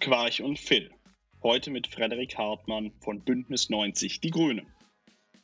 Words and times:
Quarch 0.00 0.40
und 0.40 0.58
Phil. 0.58 0.90
Heute 1.42 1.70
mit 1.70 1.86
Frederik 1.86 2.38
Hartmann 2.38 2.90
von 3.00 3.20
Bündnis 3.20 3.68
90 3.68 4.22
Die 4.22 4.30
Grünen. 4.30 4.66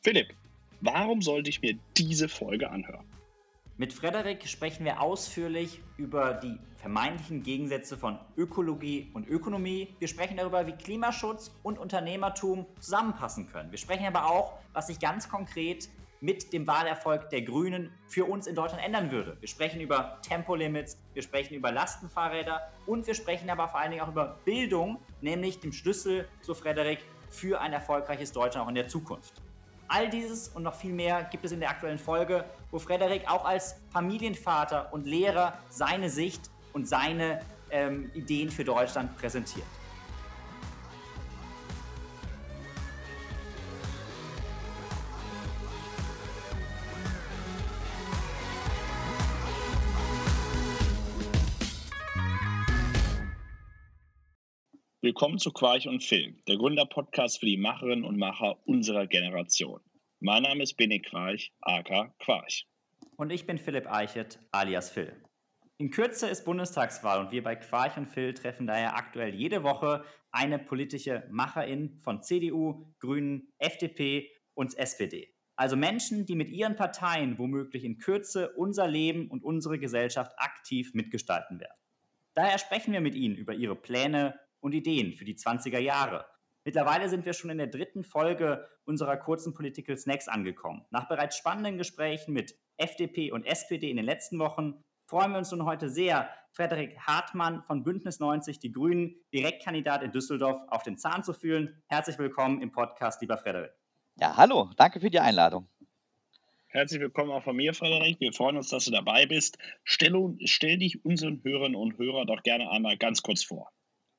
Philipp, 0.03 0.33
warum 0.81 1.21
sollte 1.21 1.51
ich 1.51 1.61
mir 1.61 1.77
diese 1.95 2.27
Folge 2.27 2.71
anhören? 2.71 3.05
Mit 3.77 3.93
Frederik 3.93 4.47
sprechen 4.47 4.83
wir 4.83 4.99
ausführlich 4.99 5.79
über 5.97 6.33
die 6.33 6.57
vermeintlichen 6.77 7.43
Gegensätze 7.43 7.97
von 7.97 8.17
Ökologie 8.35 9.11
und 9.13 9.27
Ökonomie. 9.27 9.89
Wir 9.99 10.07
sprechen 10.07 10.37
darüber, 10.37 10.65
wie 10.65 10.71
Klimaschutz 10.71 11.51
und 11.61 11.77
Unternehmertum 11.77 12.65
zusammenpassen 12.79 13.47
können. 13.47 13.69
Wir 13.69 13.77
sprechen 13.77 14.07
aber 14.07 14.25
auch, 14.25 14.57
was 14.73 14.87
sich 14.87 14.99
ganz 14.99 15.29
konkret 15.29 15.87
mit 16.19 16.53
dem 16.53 16.67
Wahlerfolg 16.67 17.29
der 17.29 17.41
Grünen 17.43 17.91
für 18.07 18.25
uns 18.25 18.47
in 18.47 18.55
Deutschland 18.55 18.83
ändern 18.83 19.11
würde. 19.11 19.37
Wir 19.39 19.47
sprechen 19.47 19.81
über 19.81 20.19
Tempolimits, 20.21 20.97
wir 21.13 21.21
sprechen 21.21 21.53
über 21.53 21.71
Lastenfahrräder 21.71 22.71
und 22.85 23.07
wir 23.07 23.13
sprechen 23.13 23.49
aber 23.49 23.67
vor 23.67 23.79
allen 23.79 23.91
Dingen 23.91 24.03
auch 24.03 24.09
über 24.09 24.39
Bildung, 24.45 24.99
nämlich 25.21 25.59
dem 25.59 25.71
Schlüssel, 25.71 26.27
so 26.41 26.53
Frederik, 26.53 26.99
für 27.29 27.59
ein 27.59 27.73
erfolgreiches 27.73 28.31
Deutschland 28.31 28.65
auch 28.65 28.69
in 28.69 28.75
der 28.75 28.87
Zukunft. 28.87 29.33
All 29.89 30.09
dieses 30.09 30.49
und 30.49 30.63
noch 30.63 30.75
viel 30.75 30.93
mehr 30.93 31.23
gibt 31.23 31.45
es 31.45 31.51
in 31.51 31.59
der 31.59 31.69
aktuellen 31.69 31.99
Folge, 31.99 32.43
wo 32.71 32.79
Frederik 32.79 33.29
auch 33.29 33.45
als 33.45 33.75
Familienvater 33.89 34.91
und 34.91 35.05
Lehrer 35.05 35.57
seine 35.69 36.09
Sicht 36.09 36.49
und 36.73 36.87
seine 36.87 37.41
ähm, 37.69 38.11
Ideen 38.13 38.49
für 38.49 38.65
Deutschland 38.65 39.17
präsentiert. 39.17 39.65
Willkommen 55.17 55.39
zu 55.39 55.51
Quarch 55.51 55.87
und 55.87 56.03
Film, 56.03 56.37
der 56.47 56.57
Gründerpodcast 56.57 57.39
für 57.39 57.47
die 57.47 57.57
Macherinnen 57.57 58.05
und 58.05 58.19
Macher 58.19 58.59
unserer 58.67 59.07
Generation. 59.07 59.81
Mein 60.19 60.43
Name 60.43 60.61
ist 60.61 60.77
Bene 60.77 61.01
Quarch, 61.01 61.51
aka 61.61 62.13
Quarch. 62.19 62.67
Und 63.15 63.31
ich 63.31 63.47
bin 63.47 63.57
Philipp 63.57 63.91
Eichet, 63.91 64.37
alias 64.51 64.91
Phil. 64.91 65.11
In 65.79 65.89
Kürze 65.89 66.27
ist 66.27 66.45
Bundestagswahl 66.45 67.19
und 67.19 67.31
wir 67.31 67.41
bei 67.41 67.55
Quarch 67.55 67.97
und 67.97 68.05
Phil 68.05 68.35
treffen 68.35 68.67
daher 68.67 68.95
aktuell 68.95 69.33
jede 69.33 69.63
Woche 69.63 70.03
eine 70.29 70.59
politische 70.59 71.27
Macherin 71.31 71.97
von 71.97 72.21
CDU, 72.21 72.85
Grünen, 72.99 73.51
FDP 73.57 74.29
und 74.53 74.77
SPD. 74.77 75.33
Also 75.55 75.75
Menschen, 75.75 76.27
die 76.27 76.35
mit 76.35 76.49
ihren 76.49 76.75
Parteien 76.75 77.39
womöglich 77.39 77.85
in 77.85 77.97
Kürze 77.97 78.53
unser 78.55 78.87
Leben 78.87 79.31
und 79.31 79.43
unsere 79.43 79.79
Gesellschaft 79.79 80.33
aktiv 80.37 80.93
mitgestalten 80.93 81.59
werden. 81.59 81.73
Daher 82.35 82.59
sprechen 82.59 82.93
wir 82.93 83.01
mit 83.01 83.15
ihnen 83.15 83.35
über 83.35 83.55
ihre 83.55 83.75
Pläne, 83.75 84.39
und 84.59 84.73
Ideen 84.73 85.13
für 85.13 85.25
die 85.25 85.35
20er 85.35 85.79
Jahre. 85.79 86.25
Mittlerweile 86.63 87.07
sind 87.07 87.25
wir 87.25 87.33
schon 87.33 87.49
in 87.49 87.59
der 87.59 87.67
dritten 87.67 88.03
Folge 88.03 88.67
unserer 88.83 89.17
kurzen 89.17 89.53
Political 89.53 89.97
Snacks 89.97 90.27
angekommen. 90.27 90.85
Nach 90.91 91.07
bereits 91.07 91.37
spannenden 91.37 91.77
Gesprächen 91.77 92.33
mit 92.33 92.57
FDP 92.75 93.31
und 93.31 93.45
SPD 93.45 93.89
in 93.89 93.97
den 93.97 94.05
letzten 94.05 94.37
Wochen 94.39 94.83
freuen 95.05 95.31
wir 95.31 95.37
uns 95.37 95.51
nun 95.51 95.65
heute 95.65 95.89
sehr, 95.89 96.29
Frederik 96.51 96.97
Hartmann 96.99 97.63
von 97.63 97.83
Bündnis 97.83 98.19
90 98.19 98.59
Die 98.59 98.71
Grünen, 98.71 99.15
Direktkandidat 99.33 100.03
in 100.03 100.11
Düsseldorf, 100.11 100.59
auf 100.69 100.83
den 100.83 100.97
Zahn 100.97 101.23
zu 101.23 101.33
fühlen. 101.33 101.81
Herzlich 101.87 102.17
willkommen 102.17 102.61
im 102.61 102.71
Podcast, 102.71 103.21
lieber 103.21 103.37
Frederik. 103.37 103.71
Ja, 104.19 104.35
hallo, 104.35 104.71
danke 104.75 104.99
für 104.99 105.09
die 105.09 105.19
Einladung. 105.19 105.69
Herzlich 106.67 106.99
willkommen 106.99 107.31
auch 107.31 107.43
von 107.43 107.55
mir, 107.55 107.73
Frederik. 107.73 108.19
Wir 108.19 108.33
freuen 108.33 108.57
uns, 108.57 108.69
dass 108.69 108.85
du 108.85 108.91
dabei 108.91 109.25
bist. 109.25 109.57
Stell, 109.85 110.35
stell 110.43 110.77
dich 110.77 111.05
unseren 111.05 111.41
Hörerinnen 111.43 111.75
und 111.75 111.97
Hörern 111.97 112.27
doch 112.27 112.43
gerne 112.43 112.69
einmal 112.69 112.97
ganz 112.97 113.23
kurz 113.23 113.43
vor. 113.43 113.71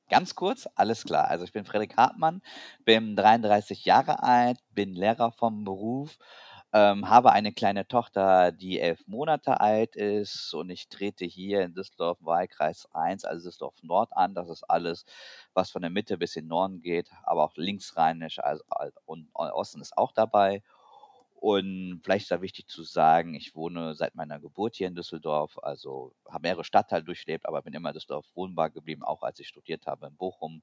Ganz 0.09 0.33
kurz, 0.35 0.67
alles 0.75 1.03
klar. 1.03 1.27
Also 1.29 1.45
ich 1.45 1.51
bin 1.51 1.65
Frederik 1.65 1.95
Hartmann, 1.95 2.41
bin 2.83 3.15
33 3.15 3.85
Jahre 3.85 4.23
alt, 4.23 4.57
bin 4.73 4.93
Lehrer 4.93 5.31
vom 5.31 5.63
Beruf, 5.63 6.17
ähm, 6.73 7.09
habe 7.09 7.31
eine 7.31 7.53
kleine 7.53 7.87
Tochter, 7.87 8.51
die 8.51 8.79
elf 8.79 9.05
Monate 9.07 9.59
alt 9.61 9.95
ist 9.95 10.53
und 10.55 10.69
ich 10.71 10.89
trete 10.89 11.25
hier 11.25 11.61
in 11.61 11.73
Düsseldorf 11.75 12.17
Wahlkreis 12.21 12.87
1, 12.93 13.23
also 13.23 13.47
Düsseldorf 13.49 13.75
Nord 13.83 14.09
an. 14.13 14.33
Das 14.33 14.49
ist 14.49 14.63
alles, 14.63 15.05
was 15.53 15.69
von 15.71 15.81
der 15.83 15.91
Mitte 15.91 16.17
bis 16.17 16.35
in 16.35 16.45
den 16.45 16.49
Norden 16.49 16.81
geht, 16.81 17.09
aber 17.23 17.43
auch 17.43 17.55
linksrheinisch 17.55 18.39
also, 18.39 18.63
und 19.05 19.29
Osten 19.35 19.81
ist 19.81 19.95
auch 19.97 20.11
dabei. 20.11 20.63
Und 21.41 22.01
vielleicht 22.03 22.23
ist 22.23 22.31
da 22.31 22.41
wichtig 22.41 22.67
zu 22.67 22.83
sagen, 22.83 23.33
ich 23.33 23.55
wohne 23.55 23.95
seit 23.95 24.13
meiner 24.13 24.41
Geburt 24.41 24.75
hier 24.75 24.87
in 24.87 24.95
Düsseldorf, 24.95 25.57
also 25.61 26.13
habe 26.27 26.41
mehrere 26.41 26.65
Stadtteile 26.65 27.05
durchlebt, 27.05 27.45
aber 27.47 27.61
bin 27.61 27.73
immer 27.73 27.89
in 27.89 27.93
Düsseldorf 27.93 28.25
wohnbar 28.35 28.69
geblieben, 28.69 29.03
auch 29.03 29.23
als 29.23 29.39
ich 29.39 29.47
studiert 29.47 29.87
habe 29.87 30.07
in 30.07 30.17
Bochum. 30.17 30.61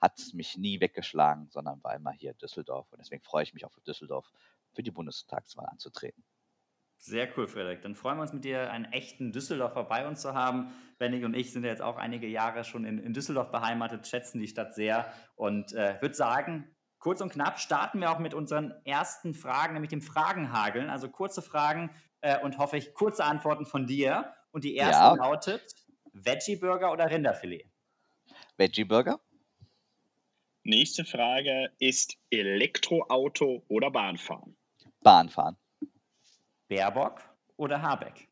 Hat 0.00 0.18
es 0.18 0.34
mich 0.34 0.56
nie 0.56 0.80
weggeschlagen, 0.80 1.48
sondern 1.50 1.80
war 1.84 1.94
immer 1.94 2.10
hier 2.10 2.32
in 2.32 2.38
Düsseldorf. 2.38 2.90
Und 2.90 2.98
deswegen 2.98 3.22
freue 3.22 3.44
ich 3.44 3.54
mich 3.54 3.64
auch 3.64 3.72
für 3.72 3.82
Düsseldorf 3.82 4.28
für 4.72 4.82
die 4.82 4.90
Bundestagswahl 4.90 5.66
anzutreten. 5.66 6.24
Sehr 6.98 7.28
cool, 7.36 7.46
Frederik. 7.46 7.82
Dann 7.82 7.94
freuen 7.94 8.18
wir 8.18 8.22
uns 8.22 8.32
mit 8.32 8.44
dir, 8.44 8.72
einen 8.72 8.86
echten 8.86 9.30
Düsseldorfer 9.30 9.84
bei 9.84 10.08
uns 10.08 10.22
zu 10.22 10.34
haben. 10.34 10.72
Bennig 10.98 11.24
und 11.24 11.34
ich 11.34 11.52
sind 11.52 11.62
ja 11.62 11.70
jetzt 11.70 11.82
auch 11.82 11.98
einige 11.98 12.26
Jahre 12.26 12.64
schon 12.64 12.84
in, 12.84 12.98
in 12.98 13.12
Düsseldorf 13.12 13.52
beheimatet, 13.52 14.08
schätzen 14.08 14.40
die 14.40 14.48
Stadt 14.48 14.74
sehr 14.74 15.12
und 15.36 15.72
äh, 15.72 16.00
würde 16.00 16.16
sagen, 16.16 16.75
Kurz 17.06 17.20
und 17.20 17.30
knapp 17.30 17.60
starten 17.60 18.00
wir 18.00 18.10
auch 18.10 18.18
mit 18.18 18.34
unseren 18.34 18.74
ersten 18.84 19.32
Fragen, 19.32 19.74
nämlich 19.74 19.90
dem 19.90 20.02
Fragenhageln. 20.02 20.90
Also 20.90 21.08
kurze 21.08 21.40
Fragen 21.40 21.94
äh, 22.20 22.36
und 22.40 22.58
hoffe 22.58 22.78
ich 22.78 22.94
kurze 22.94 23.22
Antworten 23.22 23.64
von 23.64 23.86
dir. 23.86 24.34
Und 24.50 24.64
die 24.64 24.74
erste 24.74 25.04
ja. 25.04 25.14
lautet: 25.14 25.72
Veggie 26.12 26.56
Burger 26.56 26.90
oder 26.90 27.08
Rinderfilet? 27.08 27.70
Veggie 28.56 28.82
Burger. 28.82 29.20
Nächste 30.64 31.04
Frage 31.04 31.70
ist 31.78 32.16
Elektroauto 32.30 33.64
oder 33.68 33.92
Bahnfahren? 33.92 34.56
Bahnfahren. 35.02 35.56
Baerbock 36.66 37.22
oder 37.56 37.80
Habeck? 37.82 38.26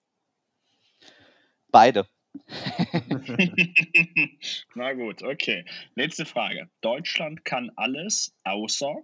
Beide. 1.68 2.08
Na 4.74 4.92
gut, 4.92 5.22
okay. 5.22 5.64
Letzte 5.94 6.26
Frage. 6.26 6.68
Deutschland 6.80 7.44
kann 7.44 7.70
alles 7.76 8.34
außer. 8.44 8.96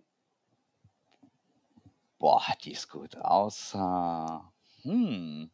Boah, 2.18 2.42
die 2.62 2.72
ist 2.72 2.88
gut. 2.88 3.16
Außer. 3.16 4.52
Hm. 4.82 5.50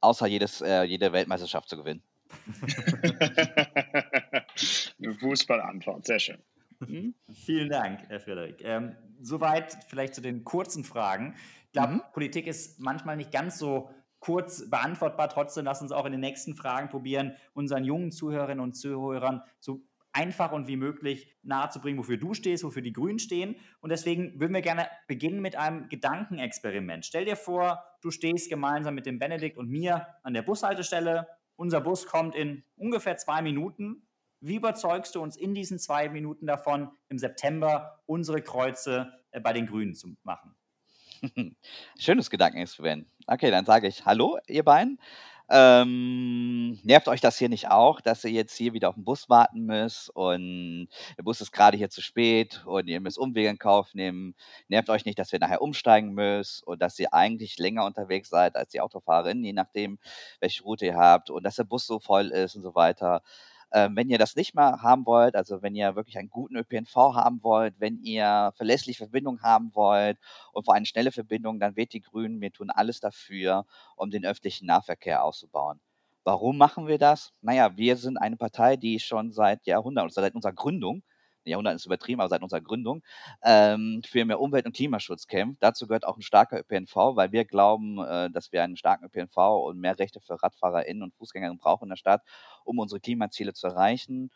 Außer 0.00 0.26
jedes, 0.26 0.60
äh, 0.60 0.82
jede 0.84 1.12
Weltmeisterschaft 1.12 1.68
zu 1.68 1.76
gewinnen. 1.76 2.02
Eine 4.98 5.14
Fußballantwort, 5.20 6.06
sehr 6.06 6.18
schön. 6.18 6.42
Mhm. 6.80 7.14
Vielen 7.32 7.68
Dank, 7.68 8.08
Herr 8.08 8.20
Frederik. 8.20 8.62
Ähm, 8.64 8.96
soweit 9.20 9.76
vielleicht 9.88 10.14
zu 10.14 10.22
den 10.22 10.44
kurzen 10.44 10.84
Fragen. 10.84 11.34
Ich 11.66 11.72
glaube, 11.72 11.94
mhm. 11.94 12.02
Politik 12.12 12.46
ist 12.46 12.80
manchmal 12.80 13.16
nicht 13.16 13.32
ganz 13.32 13.58
so 13.58 13.90
kurz 14.20 14.70
beantwortbar. 14.70 15.28
Trotzdem 15.28 15.64
lass 15.64 15.82
uns 15.82 15.92
auch 15.92 16.06
in 16.06 16.12
den 16.12 16.20
nächsten 16.20 16.54
Fragen 16.54 16.88
probieren, 16.88 17.34
unseren 17.52 17.84
jungen 17.84 18.12
Zuhörerinnen 18.12 18.62
und 18.62 18.74
Zuhörern 18.74 19.42
so 19.58 19.82
einfach 20.12 20.52
und 20.52 20.66
wie 20.66 20.76
möglich 20.76 21.36
nahezubringen, 21.42 21.98
wofür 21.98 22.16
du 22.16 22.34
stehst, 22.34 22.64
wofür 22.64 22.82
die 22.82 22.92
Grünen 22.92 23.18
stehen. 23.18 23.56
Und 23.80 23.90
deswegen 23.90 24.38
würden 24.40 24.54
wir 24.54 24.62
gerne 24.62 24.88
beginnen 25.06 25.40
mit 25.40 25.56
einem 25.56 25.88
Gedankenexperiment. 25.88 27.04
Stell 27.06 27.24
dir 27.24 27.36
vor, 27.36 27.82
du 28.02 28.10
stehst 28.10 28.50
gemeinsam 28.50 28.94
mit 28.94 29.06
dem 29.06 29.18
Benedikt 29.18 29.56
und 29.56 29.68
mir 29.68 30.06
an 30.22 30.34
der 30.34 30.42
Bushaltestelle. 30.42 31.28
Unser 31.56 31.80
Bus 31.80 32.06
kommt 32.06 32.34
in 32.34 32.64
ungefähr 32.76 33.16
zwei 33.16 33.42
Minuten. 33.42 34.06
Wie 34.40 34.56
überzeugst 34.56 35.14
du 35.14 35.20
uns 35.20 35.36
in 35.36 35.54
diesen 35.54 35.78
zwei 35.78 36.08
Minuten 36.08 36.46
davon, 36.46 36.90
im 37.08 37.18
September 37.18 38.00
unsere 38.06 38.40
Kreuze 38.40 39.12
äh, 39.32 39.40
bei 39.40 39.52
den 39.52 39.66
Grünen 39.66 39.94
zu 39.94 40.16
machen? 40.22 40.56
Schönes 41.98 42.30
Gedankenexperiment. 42.30 43.06
Okay, 43.26 43.50
dann 43.50 43.64
sage 43.66 43.88
ich 43.88 44.04
Hallo, 44.04 44.38
ihr 44.46 44.64
beiden. 44.64 44.98
Ähm, 45.52 46.78
nervt 46.84 47.08
euch 47.08 47.20
das 47.20 47.36
hier 47.36 47.48
nicht 47.48 47.68
auch, 47.70 48.00
dass 48.00 48.22
ihr 48.24 48.30
jetzt 48.30 48.56
hier 48.56 48.72
wieder 48.72 48.88
auf 48.88 48.94
den 48.94 49.02
Bus 49.04 49.28
warten 49.28 49.62
müsst 49.66 50.08
und 50.14 50.86
der 51.18 51.24
Bus 51.24 51.40
ist 51.40 51.50
gerade 51.50 51.76
hier 51.76 51.90
zu 51.90 52.00
spät 52.02 52.62
und 52.66 52.86
ihr 52.86 53.00
müsst 53.00 53.18
Umwege 53.18 53.48
in 53.48 53.58
Kauf 53.58 53.92
nehmen? 53.94 54.36
Nervt 54.68 54.88
euch 54.90 55.04
nicht, 55.04 55.18
dass 55.18 55.32
wir 55.32 55.40
nachher 55.40 55.60
umsteigen 55.60 56.12
müsst 56.14 56.64
und 56.64 56.80
dass 56.80 56.96
ihr 57.00 57.12
eigentlich 57.12 57.58
länger 57.58 57.84
unterwegs 57.84 58.28
seid 58.30 58.54
als 58.54 58.70
die 58.70 58.80
Autofahrerin, 58.80 59.42
je 59.42 59.52
nachdem, 59.52 59.98
welche 60.38 60.62
Route 60.62 60.86
ihr 60.86 60.96
habt 60.96 61.30
und 61.30 61.42
dass 61.42 61.56
der 61.56 61.64
Bus 61.64 61.84
so 61.84 61.98
voll 61.98 62.28
ist 62.28 62.54
und 62.54 62.62
so 62.62 62.76
weiter? 62.76 63.22
Ähm, 63.72 63.96
wenn 63.96 64.08
ihr 64.10 64.18
das 64.18 64.36
nicht 64.36 64.54
mal 64.54 64.82
haben 64.82 65.06
wollt, 65.06 65.36
also 65.36 65.62
wenn 65.62 65.74
ihr 65.74 65.94
wirklich 65.96 66.18
einen 66.18 66.30
guten 66.30 66.56
ÖPNV 66.56 66.94
haben 67.14 67.42
wollt, 67.42 67.74
wenn 67.78 67.98
ihr 68.02 68.52
verlässliche 68.56 68.98
Verbindungen 69.04 69.42
haben 69.42 69.74
wollt 69.74 70.18
und 70.52 70.64
vor 70.64 70.74
allem 70.74 70.84
schnelle 70.84 71.12
Verbindungen, 71.12 71.60
dann 71.60 71.76
wählt 71.76 71.92
die 71.92 72.00
Grünen. 72.00 72.40
Wir 72.40 72.52
tun 72.52 72.70
alles 72.70 73.00
dafür, 73.00 73.66
um 73.96 74.10
den 74.10 74.24
öffentlichen 74.26 74.66
Nahverkehr 74.66 75.22
auszubauen. 75.24 75.80
Warum 76.24 76.58
machen 76.58 76.86
wir 76.86 76.98
das? 76.98 77.32
Naja, 77.40 77.76
wir 77.76 77.96
sind 77.96 78.18
eine 78.18 78.36
Partei, 78.36 78.76
die 78.76 78.98
schon 79.00 79.32
seit 79.32 79.66
Jahrhunderten, 79.66 80.10
seit 80.10 80.34
unserer 80.34 80.52
Gründung 80.52 81.02
Jahrhunderten 81.44 81.76
ist 81.76 81.86
übertrieben, 81.86 82.20
aber 82.20 82.28
seit 82.28 82.42
unserer 82.42 82.60
Gründung, 82.60 83.02
ähm, 83.42 84.02
für 84.06 84.24
mehr 84.24 84.40
Umwelt- 84.40 84.66
und 84.66 84.74
Klimaschutz 84.74 85.26
kämpft. 85.26 85.62
Dazu 85.62 85.86
gehört 85.86 86.06
auch 86.06 86.16
ein 86.16 86.22
starker 86.22 86.60
ÖPNV, 86.60 87.16
weil 87.16 87.32
wir 87.32 87.44
glauben, 87.44 87.98
äh, 87.98 88.30
dass 88.30 88.52
wir 88.52 88.62
einen 88.62 88.76
starken 88.76 89.06
ÖPNV 89.06 89.36
und 89.66 89.78
mehr 89.80 89.98
Rechte 89.98 90.20
für 90.20 90.42
RadfahrerInnen 90.42 91.02
und 91.02 91.14
Fußgängerinnen 91.14 91.58
brauchen 91.58 91.84
in 91.84 91.90
der 91.90 91.96
Stadt, 91.96 92.22
um 92.64 92.78
unsere 92.78 93.00
Klimaziele 93.00 93.52
zu 93.54 93.66
erreichen. 93.68 94.30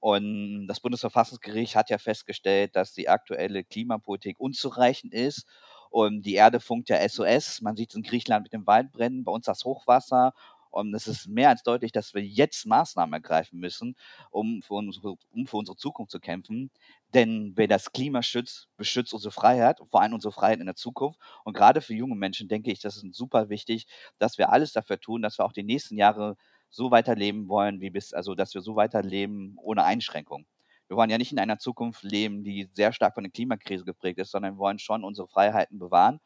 Und 0.00 0.66
das 0.66 0.80
Bundesverfassungsgericht 0.80 1.76
hat 1.76 1.90
ja 1.90 1.98
festgestellt, 1.98 2.74
dass 2.74 2.94
die 2.94 3.08
aktuelle 3.08 3.64
Klimapolitik 3.64 4.40
unzureichend 4.40 5.12
ist. 5.12 5.46
Und 5.90 6.22
die 6.22 6.34
Erde 6.34 6.60
funkt 6.60 6.88
ja 6.88 7.06
SOS. 7.06 7.60
Man 7.60 7.76
sieht 7.76 7.90
es 7.90 7.96
in 7.96 8.02
Griechenland 8.02 8.44
mit 8.44 8.52
dem 8.52 8.66
Waldbrennen, 8.66 9.24
bei 9.24 9.32
uns 9.32 9.46
das 9.46 9.64
Hochwasser. 9.64 10.32
Und 10.70 10.94
es 10.94 11.06
ist 11.06 11.28
mehr 11.28 11.48
als 11.50 11.62
deutlich, 11.62 11.92
dass 11.92 12.14
wir 12.14 12.22
jetzt 12.24 12.66
Maßnahmen 12.66 13.12
ergreifen 13.12 13.58
müssen, 13.58 13.96
um 14.30 14.62
für 14.62 14.74
unsere, 14.74 15.16
um 15.32 15.46
für 15.46 15.56
unsere 15.56 15.76
Zukunft 15.76 16.12
zu 16.12 16.20
kämpfen. 16.20 16.70
Denn 17.14 17.52
wer 17.56 17.66
das 17.66 17.92
Klima 17.92 18.22
schützt, 18.22 18.68
beschützt 18.76 19.12
unsere 19.12 19.32
Freiheit, 19.32 19.78
vor 19.90 20.00
allem 20.00 20.14
unsere 20.14 20.32
Freiheit 20.32 20.60
in 20.60 20.66
der 20.66 20.76
Zukunft. 20.76 21.18
Und 21.44 21.54
gerade 21.56 21.80
für 21.80 21.94
junge 21.94 22.14
Menschen 22.14 22.48
denke 22.48 22.70
ich, 22.70 22.80
das 22.80 22.96
ist 22.96 23.14
super 23.14 23.48
wichtig, 23.48 23.86
dass 24.18 24.38
wir 24.38 24.50
alles 24.50 24.72
dafür 24.72 25.00
tun, 25.00 25.22
dass 25.22 25.38
wir 25.38 25.44
auch 25.44 25.52
die 25.52 25.64
nächsten 25.64 25.96
Jahre 25.96 26.36
so 26.70 26.90
weiterleben 26.90 27.48
wollen, 27.48 27.80
wie 27.80 27.90
bis, 27.90 28.12
also 28.12 28.34
dass 28.34 28.54
wir 28.54 28.60
so 28.60 28.76
weiterleben 28.76 29.56
ohne 29.60 29.84
Einschränkung. 29.84 30.46
Wir 30.88 30.96
wollen 30.96 31.10
ja 31.10 31.18
nicht 31.18 31.32
in 31.32 31.38
einer 31.38 31.58
Zukunft 31.58 32.02
leben, 32.02 32.42
die 32.42 32.68
sehr 32.74 32.92
stark 32.92 33.14
von 33.14 33.24
der 33.24 33.30
Klimakrise 33.30 33.84
geprägt 33.84 34.18
ist, 34.18 34.30
sondern 34.30 34.54
wir 34.54 34.58
wollen 34.58 34.78
schon 34.78 35.04
unsere 35.04 35.28
Freiheiten 35.28 35.78
bewahren. 35.78 36.20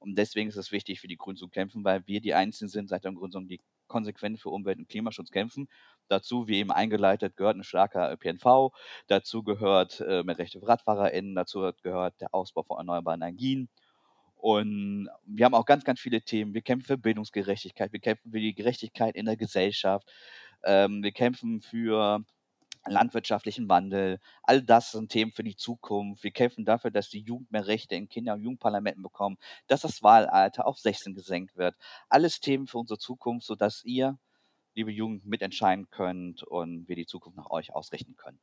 Und 0.00 0.16
deswegen 0.16 0.48
ist 0.48 0.56
es 0.56 0.72
wichtig, 0.72 1.00
für 1.00 1.08
die 1.08 1.16
Grünen 1.16 1.36
zu 1.36 1.48
kämpfen, 1.48 1.84
weil 1.84 2.06
wir 2.06 2.20
die 2.20 2.34
Einzigen 2.34 2.68
sind 2.68 2.88
seit 2.88 3.04
der 3.04 3.12
Gründung, 3.12 3.48
die 3.48 3.60
konsequent 3.88 4.40
für 4.40 4.50
Umwelt- 4.50 4.78
und 4.78 4.88
Klimaschutz 4.88 5.30
kämpfen. 5.30 5.68
Dazu, 6.08 6.48
wie 6.48 6.56
eben 6.56 6.70
eingeleitet, 6.70 7.36
gehört 7.36 7.56
ein 7.56 7.64
starker 7.64 8.12
ÖPNV, 8.12 8.72
dazu 9.08 9.42
gehört 9.42 10.00
äh, 10.00 10.22
mehr 10.22 10.38
Rechte 10.38 10.60
für 10.60 10.68
RadfahrerInnen, 10.68 11.34
dazu 11.34 11.70
gehört 11.82 12.20
der 12.20 12.34
Ausbau 12.34 12.62
von 12.62 12.78
erneuerbaren 12.78 13.20
Energien. 13.20 13.68
Und 14.36 15.08
wir 15.26 15.44
haben 15.44 15.54
auch 15.54 15.66
ganz, 15.66 15.84
ganz 15.84 16.00
viele 16.00 16.22
Themen. 16.22 16.54
Wir 16.54 16.62
kämpfen 16.62 16.86
für 16.86 16.98
Bildungsgerechtigkeit, 16.98 17.92
wir 17.92 18.00
kämpfen 18.00 18.30
für 18.30 18.40
die 18.40 18.54
Gerechtigkeit 18.54 19.16
in 19.16 19.26
der 19.26 19.36
Gesellschaft, 19.36 20.08
ähm, 20.64 21.02
wir 21.02 21.12
kämpfen 21.12 21.60
für 21.60 22.24
landwirtschaftlichen 22.86 23.68
Wandel. 23.68 24.20
All 24.42 24.62
das 24.62 24.92
sind 24.92 25.10
Themen 25.10 25.32
für 25.32 25.44
die 25.44 25.56
Zukunft. 25.56 26.22
Wir 26.22 26.30
kämpfen 26.30 26.64
dafür, 26.64 26.90
dass 26.90 27.08
die 27.08 27.20
Jugend 27.20 27.50
mehr 27.50 27.66
Rechte 27.66 27.94
in 27.94 28.08
Kinder- 28.08 28.34
und 28.34 28.42
Jugendparlamenten 28.42 29.02
bekommen, 29.02 29.38
dass 29.66 29.82
das 29.82 30.02
Wahlalter 30.02 30.66
auf 30.66 30.78
16 30.78 31.14
gesenkt 31.14 31.56
wird. 31.56 31.76
Alles 32.08 32.40
Themen 32.40 32.66
für 32.66 32.78
unsere 32.78 32.98
Zukunft, 32.98 33.46
sodass 33.46 33.84
ihr, 33.84 34.18
liebe 34.74 34.92
Jugend, 34.92 35.26
mitentscheiden 35.26 35.90
könnt 35.90 36.42
und 36.42 36.88
wir 36.88 36.96
die 36.96 37.06
Zukunft 37.06 37.36
nach 37.36 37.50
euch 37.50 37.74
ausrichten 37.74 38.16
können. 38.16 38.38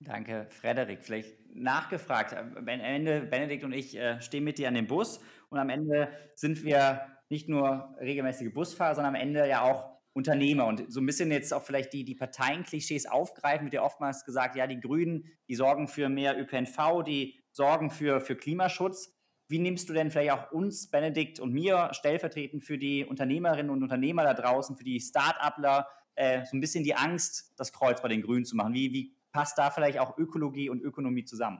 Danke, 0.00 0.46
Frederik. 0.50 1.02
Vielleicht 1.02 1.34
nachgefragt. 1.54 2.34
Am 2.34 2.68
Ende, 2.68 3.22
Benedikt 3.22 3.64
und 3.64 3.72
ich 3.72 3.96
äh, 3.96 4.20
stehen 4.20 4.44
mit 4.44 4.58
dir 4.58 4.68
an 4.68 4.74
dem 4.74 4.86
Bus 4.86 5.20
und 5.48 5.58
am 5.58 5.70
Ende 5.70 6.12
sind 6.34 6.62
wir 6.64 7.06
nicht 7.28 7.48
nur 7.48 7.96
regelmäßige 8.00 8.52
Busfahrer, 8.52 8.94
sondern 8.94 9.14
am 9.14 9.20
Ende 9.20 9.48
ja 9.48 9.62
auch 9.62 9.96
Unternehmer 10.16 10.64
und 10.66 10.90
so 10.90 11.00
ein 11.00 11.06
bisschen 11.06 11.30
jetzt 11.30 11.52
auch 11.52 11.62
vielleicht 11.62 11.92
die, 11.92 12.02
die 12.02 12.14
Parteienklischees 12.14 13.04
aufgreifen, 13.04 13.66
wird 13.66 13.74
ja 13.74 13.82
oftmals 13.82 14.24
gesagt, 14.24 14.56
ja, 14.56 14.66
die 14.66 14.80
Grünen, 14.80 15.24
die 15.46 15.54
sorgen 15.54 15.88
für 15.88 16.08
mehr 16.08 16.40
ÖPNV, 16.40 17.04
die 17.06 17.38
sorgen 17.52 17.90
für, 17.90 18.22
für 18.22 18.34
Klimaschutz. 18.34 19.14
Wie 19.48 19.58
nimmst 19.58 19.90
du 19.90 19.92
denn 19.92 20.10
vielleicht 20.10 20.32
auch 20.32 20.52
uns, 20.52 20.90
Benedikt 20.90 21.38
und 21.38 21.52
mir, 21.52 21.90
stellvertretend 21.92 22.64
für 22.64 22.78
die 22.78 23.04
Unternehmerinnen 23.04 23.70
und 23.70 23.82
Unternehmer 23.82 24.24
da 24.24 24.32
draußen, 24.32 24.78
für 24.78 24.84
die 24.84 25.00
Start-upler, 25.00 25.86
äh, 26.14 26.46
so 26.46 26.56
ein 26.56 26.60
bisschen 26.60 26.82
die 26.82 26.94
Angst, 26.94 27.52
das 27.58 27.74
Kreuz 27.74 28.00
bei 28.00 28.08
den 28.08 28.22
Grünen 28.22 28.46
zu 28.46 28.56
machen? 28.56 28.72
Wie, 28.72 28.92
wie 28.94 29.14
passt 29.32 29.58
da 29.58 29.70
vielleicht 29.70 29.98
auch 29.98 30.16
Ökologie 30.16 30.70
und 30.70 30.80
Ökonomie 30.80 31.26
zusammen? 31.26 31.58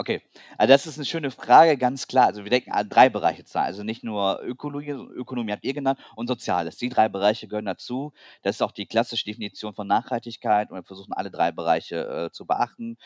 Okay, 0.00 0.22
also 0.56 0.72
das 0.72 0.86
ist 0.86 0.96
eine 0.96 1.04
schöne 1.04 1.30
Frage, 1.30 1.76
ganz 1.76 2.06
klar. 2.06 2.28
Also 2.28 2.42
wir 2.42 2.50
denken 2.50 2.72
an 2.72 2.88
drei 2.88 3.10
Bereiche 3.10 3.44
zwar, 3.44 3.64
also 3.64 3.82
nicht 3.82 4.02
nur 4.02 4.40
Ökologie, 4.42 4.92
Ökonomie 4.92 5.52
habt 5.52 5.62
ihr 5.62 5.74
genannt 5.74 6.00
und 6.16 6.26
Soziales. 6.26 6.78
Die 6.78 6.88
drei 6.88 7.10
Bereiche 7.10 7.48
gehören 7.48 7.66
dazu. 7.66 8.14
Das 8.42 8.56
ist 8.56 8.62
auch 8.62 8.72
die 8.72 8.86
klassische 8.86 9.26
Definition 9.26 9.74
von 9.74 9.86
Nachhaltigkeit 9.86 10.70
und 10.70 10.78
wir 10.78 10.84
versuchen 10.84 11.12
alle 11.12 11.30
drei 11.30 11.52
Bereiche 11.52 12.28
äh, 12.28 12.30
zu 12.32 12.46
beachten. 12.46 12.96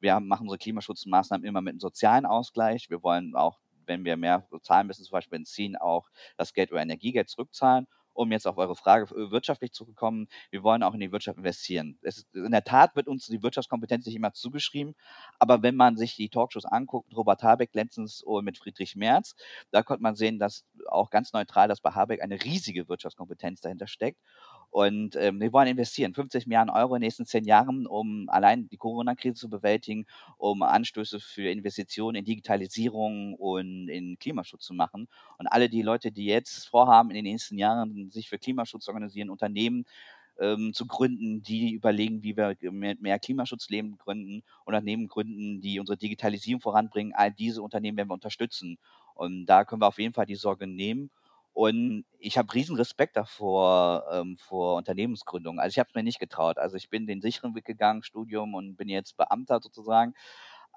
Wir 0.00 0.14
haben, 0.14 0.26
machen 0.26 0.42
unsere 0.48 0.58
Klimaschutzmaßnahmen 0.58 1.46
immer 1.46 1.60
mit 1.60 1.70
einem 1.74 1.80
sozialen 1.80 2.26
Ausgleich. 2.26 2.90
Wir 2.90 3.00
wollen 3.04 3.36
auch, 3.36 3.60
wenn 3.86 4.04
wir 4.04 4.16
mehr 4.16 4.44
zahlen 4.62 4.88
müssen, 4.88 5.04
zum 5.04 5.12
Beispiel 5.12 5.38
Benzin, 5.38 5.76
auch 5.76 6.08
das 6.36 6.52
Geld 6.52 6.70
über 6.70 6.82
Energiegeld 6.82 7.28
zurückzahlen 7.28 7.86
um 8.20 8.30
jetzt 8.32 8.46
auf 8.46 8.58
eure 8.58 8.76
Frage 8.76 9.06
äh, 9.14 9.30
wirtschaftlich 9.30 9.72
zu 9.72 9.86
kommen, 9.94 10.28
wir 10.50 10.62
wollen 10.62 10.82
auch 10.82 10.92
in 10.92 11.00
die 11.00 11.10
Wirtschaft 11.10 11.38
investieren. 11.38 11.98
Ist, 12.02 12.26
in 12.34 12.50
der 12.50 12.64
Tat 12.64 12.94
wird 12.94 13.08
uns 13.08 13.26
die 13.26 13.42
Wirtschaftskompetenz 13.42 14.04
nicht 14.04 14.14
immer 14.14 14.34
zugeschrieben, 14.34 14.94
aber 15.38 15.62
wenn 15.62 15.74
man 15.74 15.96
sich 15.96 16.16
die 16.16 16.28
Talkshows 16.28 16.66
anguckt, 16.66 17.16
Robert 17.16 17.42
Habeck 17.42 17.70
letztens 17.72 18.22
oh, 18.26 18.42
mit 18.42 18.58
Friedrich 18.58 18.94
Merz, 18.94 19.34
da 19.70 19.82
konnte 19.82 20.02
man 20.02 20.16
sehen, 20.16 20.38
dass 20.38 20.66
auch 20.88 21.08
ganz 21.08 21.32
neutral, 21.32 21.68
dass 21.68 21.80
bei 21.80 21.92
Habeck 21.92 22.22
eine 22.22 22.42
riesige 22.44 22.88
Wirtschaftskompetenz 22.88 23.62
dahinter 23.62 23.86
steckt. 23.86 24.20
Und 24.70 25.16
ähm, 25.16 25.40
wir 25.40 25.52
wollen 25.52 25.68
investieren, 25.68 26.14
50 26.14 26.46
Milliarden 26.46 26.70
Euro 26.70 26.94
in 26.94 27.00
den 27.00 27.06
nächsten 27.06 27.26
zehn 27.26 27.44
Jahren, 27.44 27.86
um 27.86 28.28
allein 28.28 28.68
die 28.68 28.76
Corona-Krise 28.76 29.34
zu 29.34 29.50
bewältigen, 29.50 30.06
um 30.38 30.62
Anstöße 30.62 31.18
für 31.18 31.50
Investitionen 31.50 32.16
in 32.16 32.24
Digitalisierung 32.24 33.34
und 33.34 33.88
in 33.88 34.18
Klimaschutz 34.18 34.64
zu 34.64 34.74
machen. 34.74 35.08
Und 35.38 35.48
alle 35.48 35.68
die 35.68 35.82
Leute, 35.82 36.12
die 36.12 36.26
jetzt 36.26 36.68
vorhaben, 36.68 37.10
in 37.10 37.16
den 37.16 37.24
nächsten 37.24 37.58
Jahren 37.58 38.10
sich 38.10 38.28
für 38.28 38.38
Klimaschutz 38.38 38.84
zu 38.84 38.90
organisieren, 38.90 39.30
Unternehmen 39.30 39.86
ähm, 40.40 40.72
zu 40.72 40.86
gründen, 40.86 41.42
die 41.42 41.72
überlegen, 41.72 42.22
wie 42.22 42.36
wir 42.36 42.56
mit 42.70 43.00
mehr 43.02 43.18
Klimaschutzleben 43.18 43.98
gründen, 43.98 44.42
Unternehmen 44.64 45.08
gründen, 45.08 45.60
die 45.60 45.78
unsere 45.80 45.98
Digitalisierung 45.98 46.60
voranbringen. 46.60 47.12
All 47.14 47.32
diese 47.32 47.62
Unternehmen 47.62 47.98
werden 47.98 48.08
wir 48.08 48.14
unterstützen. 48.14 48.78
Und 49.14 49.46
da 49.46 49.64
können 49.64 49.82
wir 49.82 49.88
auf 49.88 49.98
jeden 49.98 50.14
Fall 50.14 50.26
die 50.26 50.36
Sorge 50.36 50.66
nehmen. 50.66 51.10
Und 51.60 52.06
ich 52.18 52.38
habe 52.38 52.54
riesen 52.54 52.74
Respekt 52.76 53.18
davor, 53.18 54.06
ähm, 54.10 54.38
vor 54.38 54.76
Unternehmensgründung. 54.76 55.60
Also 55.60 55.74
ich 55.74 55.78
habe 55.78 55.90
es 55.90 55.94
mir 55.94 56.02
nicht 56.02 56.18
getraut. 56.18 56.56
Also 56.56 56.78
ich 56.78 56.88
bin 56.88 57.06
den 57.06 57.20
sicheren 57.20 57.54
Weg 57.54 57.66
gegangen, 57.66 58.02
Studium 58.02 58.54
und 58.54 58.76
bin 58.76 58.88
jetzt 58.88 59.18
Beamter 59.18 59.60
sozusagen. 59.60 60.14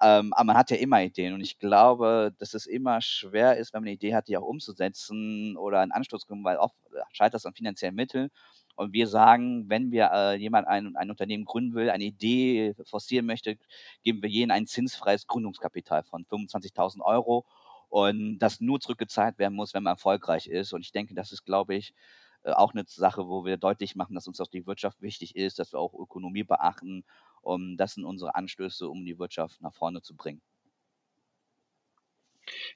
Ähm, 0.02 0.34
aber 0.34 0.44
man 0.44 0.58
hat 0.58 0.70
ja 0.70 0.76
immer 0.76 1.02
Ideen 1.02 1.32
und 1.32 1.40
ich 1.40 1.58
glaube, 1.58 2.34
dass 2.38 2.52
es 2.52 2.66
immer 2.66 3.00
schwer 3.00 3.56
ist, 3.56 3.72
wenn 3.72 3.80
man 3.80 3.88
eine 3.88 3.94
Idee 3.94 4.14
hat, 4.14 4.28
die 4.28 4.36
auch 4.36 4.42
umzusetzen 4.42 5.56
oder 5.56 5.80
einen 5.80 5.92
Anstoß 5.92 6.26
kommen, 6.26 6.44
weil 6.44 6.58
oft 6.58 6.76
scheitert 7.12 7.38
es 7.40 7.46
an 7.46 7.54
finanziellen 7.54 7.94
Mitteln. 7.94 8.28
Und 8.76 8.92
wir 8.92 9.06
sagen, 9.06 9.70
wenn 9.70 9.90
wir 9.90 10.10
äh, 10.12 10.34
jemand 10.36 10.68
ein, 10.68 10.96
ein 10.96 11.08
Unternehmen 11.10 11.46
gründen 11.46 11.74
will, 11.74 11.88
eine 11.88 12.04
Idee 12.04 12.74
forcieren 12.84 13.24
möchte, 13.24 13.56
geben 14.02 14.20
wir 14.20 14.28
jenen 14.28 14.50
ein 14.50 14.66
zinsfreies 14.66 15.26
Gründungskapital 15.28 16.02
von 16.02 16.26
25.000 16.26 17.00
Euro 17.00 17.46
und 17.94 18.40
das 18.40 18.60
nur 18.60 18.80
zurückgezahlt 18.80 19.38
werden 19.38 19.54
muss, 19.54 19.72
wenn 19.72 19.84
man 19.84 19.92
erfolgreich 19.92 20.48
ist. 20.48 20.72
Und 20.72 20.80
ich 20.80 20.90
denke, 20.90 21.14
das 21.14 21.30
ist, 21.30 21.44
glaube 21.44 21.76
ich, 21.76 21.94
äh, 22.42 22.50
auch 22.50 22.74
eine 22.74 22.82
Sache, 22.88 23.28
wo 23.28 23.44
wir 23.44 23.56
deutlich 23.56 23.94
machen, 23.94 24.16
dass 24.16 24.26
uns 24.26 24.40
auch 24.40 24.48
die 24.48 24.66
Wirtschaft 24.66 25.00
wichtig 25.00 25.36
ist, 25.36 25.60
dass 25.60 25.72
wir 25.72 25.78
auch 25.78 25.94
Ökonomie 25.94 26.42
beachten. 26.42 27.04
Und 27.40 27.76
das 27.76 27.94
sind 27.94 28.04
unsere 28.04 28.34
Anstöße, 28.34 28.88
um 28.88 29.04
die 29.04 29.16
Wirtschaft 29.20 29.60
nach 29.62 29.74
vorne 29.74 30.02
zu 30.02 30.16
bringen. 30.16 30.42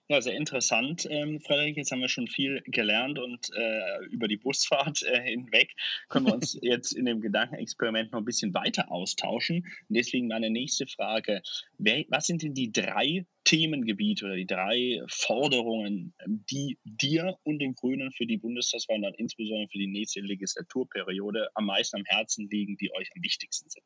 Ja, 0.09 0.21
sehr 0.21 0.35
interessant, 0.35 1.07
ähm, 1.11 1.41
Frederik. 1.41 1.77
Jetzt 1.77 1.93
haben 1.93 2.01
wir 2.01 2.09
schon 2.09 2.29
viel 2.29 2.63
gelernt 2.67 3.19
und 3.19 3.51
äh, 3.55 4.05
über 4.07 4.27
die 4.27 4.39
Busfahrt 4.39 5.03
äh, 5.03 5.21
hinweg 5.21 5.75
können 6.09 6.27
wir 6.27 6.35
uns 6.35 6.59
jetzt 6.63 6.93
in 6.93 7.05
dem 7.05 7.21
Gedankenexperiment 7.21 8.13
noch 8.13 8.21
ein 8.21 8.25
bisschen 8.25 8.55
weiter 8.55 8.91
austauschen. 8.91 9.59
Und 9.59 9.97
deswegen 9.97 10.29
meine 10.29 10.51
nächste 10.51 10.87
Frage. 10.87 11.43
Wer, 11.77 12.05
was 12.09 12.27
sind 12.27 12.43
denn 12.43 12.55
die 12.55 12.73
drei 12.73 13.27
Themengebiete 13.45 14.27
oder 14.27 14.37
die 14.37 14.47
drei 14.47 15.03
Forderungen, 15.09 16.15
die 16.27 16.79
dir 16.85 17.37
und 17.45 17.59
den 17.61 17.75
Grünen 17.75 18.13
für 18.13 18.27
die 18.27 18.39
Bundestagswahl 18.39 18.97
und 18.97 19.03
dann 19.03 19.15
insbesondere 19.15 19.69
für 19.71 19.79
die 19.79 19.87
nächste 19.87 20.21
Legislaturperiode 20.21 21.49
am 21.55 21.67
meisten 21.67 21.97
am 21.97 22.05
Herzen 22.07 22.49
liegen, 22.51 22.77
die 22.77 22.93
euch 22.93 23.09
am 23.15 23.23
wichtigsten 23.23 23.69
sind? 23.71 23.85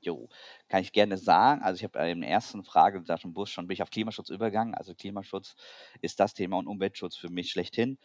Jo, 0.00 0.28
kann 0.68 0.82
ich 0.82 0.92
gerne 0.92 1.16
sagen. 1.18 1.62
Also 1.62 1.76
ich 1.78 1.84
habe 1.84 2.08
in 2.10 2.20
der 2.20 2.30
ersten 2.30 2.62
Frage 2.64 3.00
gesagt 3.00 3.24
im 3.24 3.32
Bus 3.34 3.50
schon, 3.50 3.66
bin 3.66 3.74
ich 3.74 3.82
auf 3.82 3.90
Klimaschutz 3.90 4.30
übergegangen. 4.30 4.74
Also 4.74 4.94
Klimaschutz 4.94 5.56
ist 6.00 6.20
das 6.20 6.34
Thema 6.34 6.56
und 6.58 6.68
Umweltschutz 6.68 7.16
für 7.16 7.30
mich 7.30 7.50
schlechthin, 7.50 7.98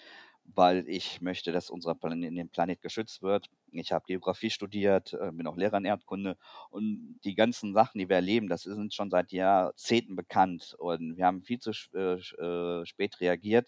weil 0.46 0.88
ich 0.90 1.22
möchte, 1.22 1.52
dass 1.52 1.70
unser 1.70 1.94
Planet, 1.94 2.52
Planet 2.52 2.82
geschützt 2.82 3.22
wird. 3.22 3.50
Ich 3.72 3.92
habe 3.92 4.06
Geografie 4.08 4.50
studiert, 4.50 5.14
äh, 5.14 5.32
bin 5.32 5.46
auch 5.48 5.56
Lehrer 5.58 5.78
in 5.78 5.86
Erdkunde 5.86 6.38
und 6.72 7.20
die 7.24 7.36
ganzen 7.36 7.74
Sachen, 7.74 8.00
die 8.00 8.10
wir 8.10 8.16
erleben, 8.18 8.50
das 8.50 8.64
sind 8.64 8.94
schon 8.94 9.12
seit 9.12 9.32
Jahrzehnten 9.32 10.16
bekannt 10.16 10.76
und 10.80 11.16
wir 11.18 11.26
haben 11.26 11.44
viel 11.44 11.60
zu 11.60 11.72
äh, 11.94 12.16
äh, 12.16 12.86
spät 12.86 13.20
reagiert. 13.22 13.68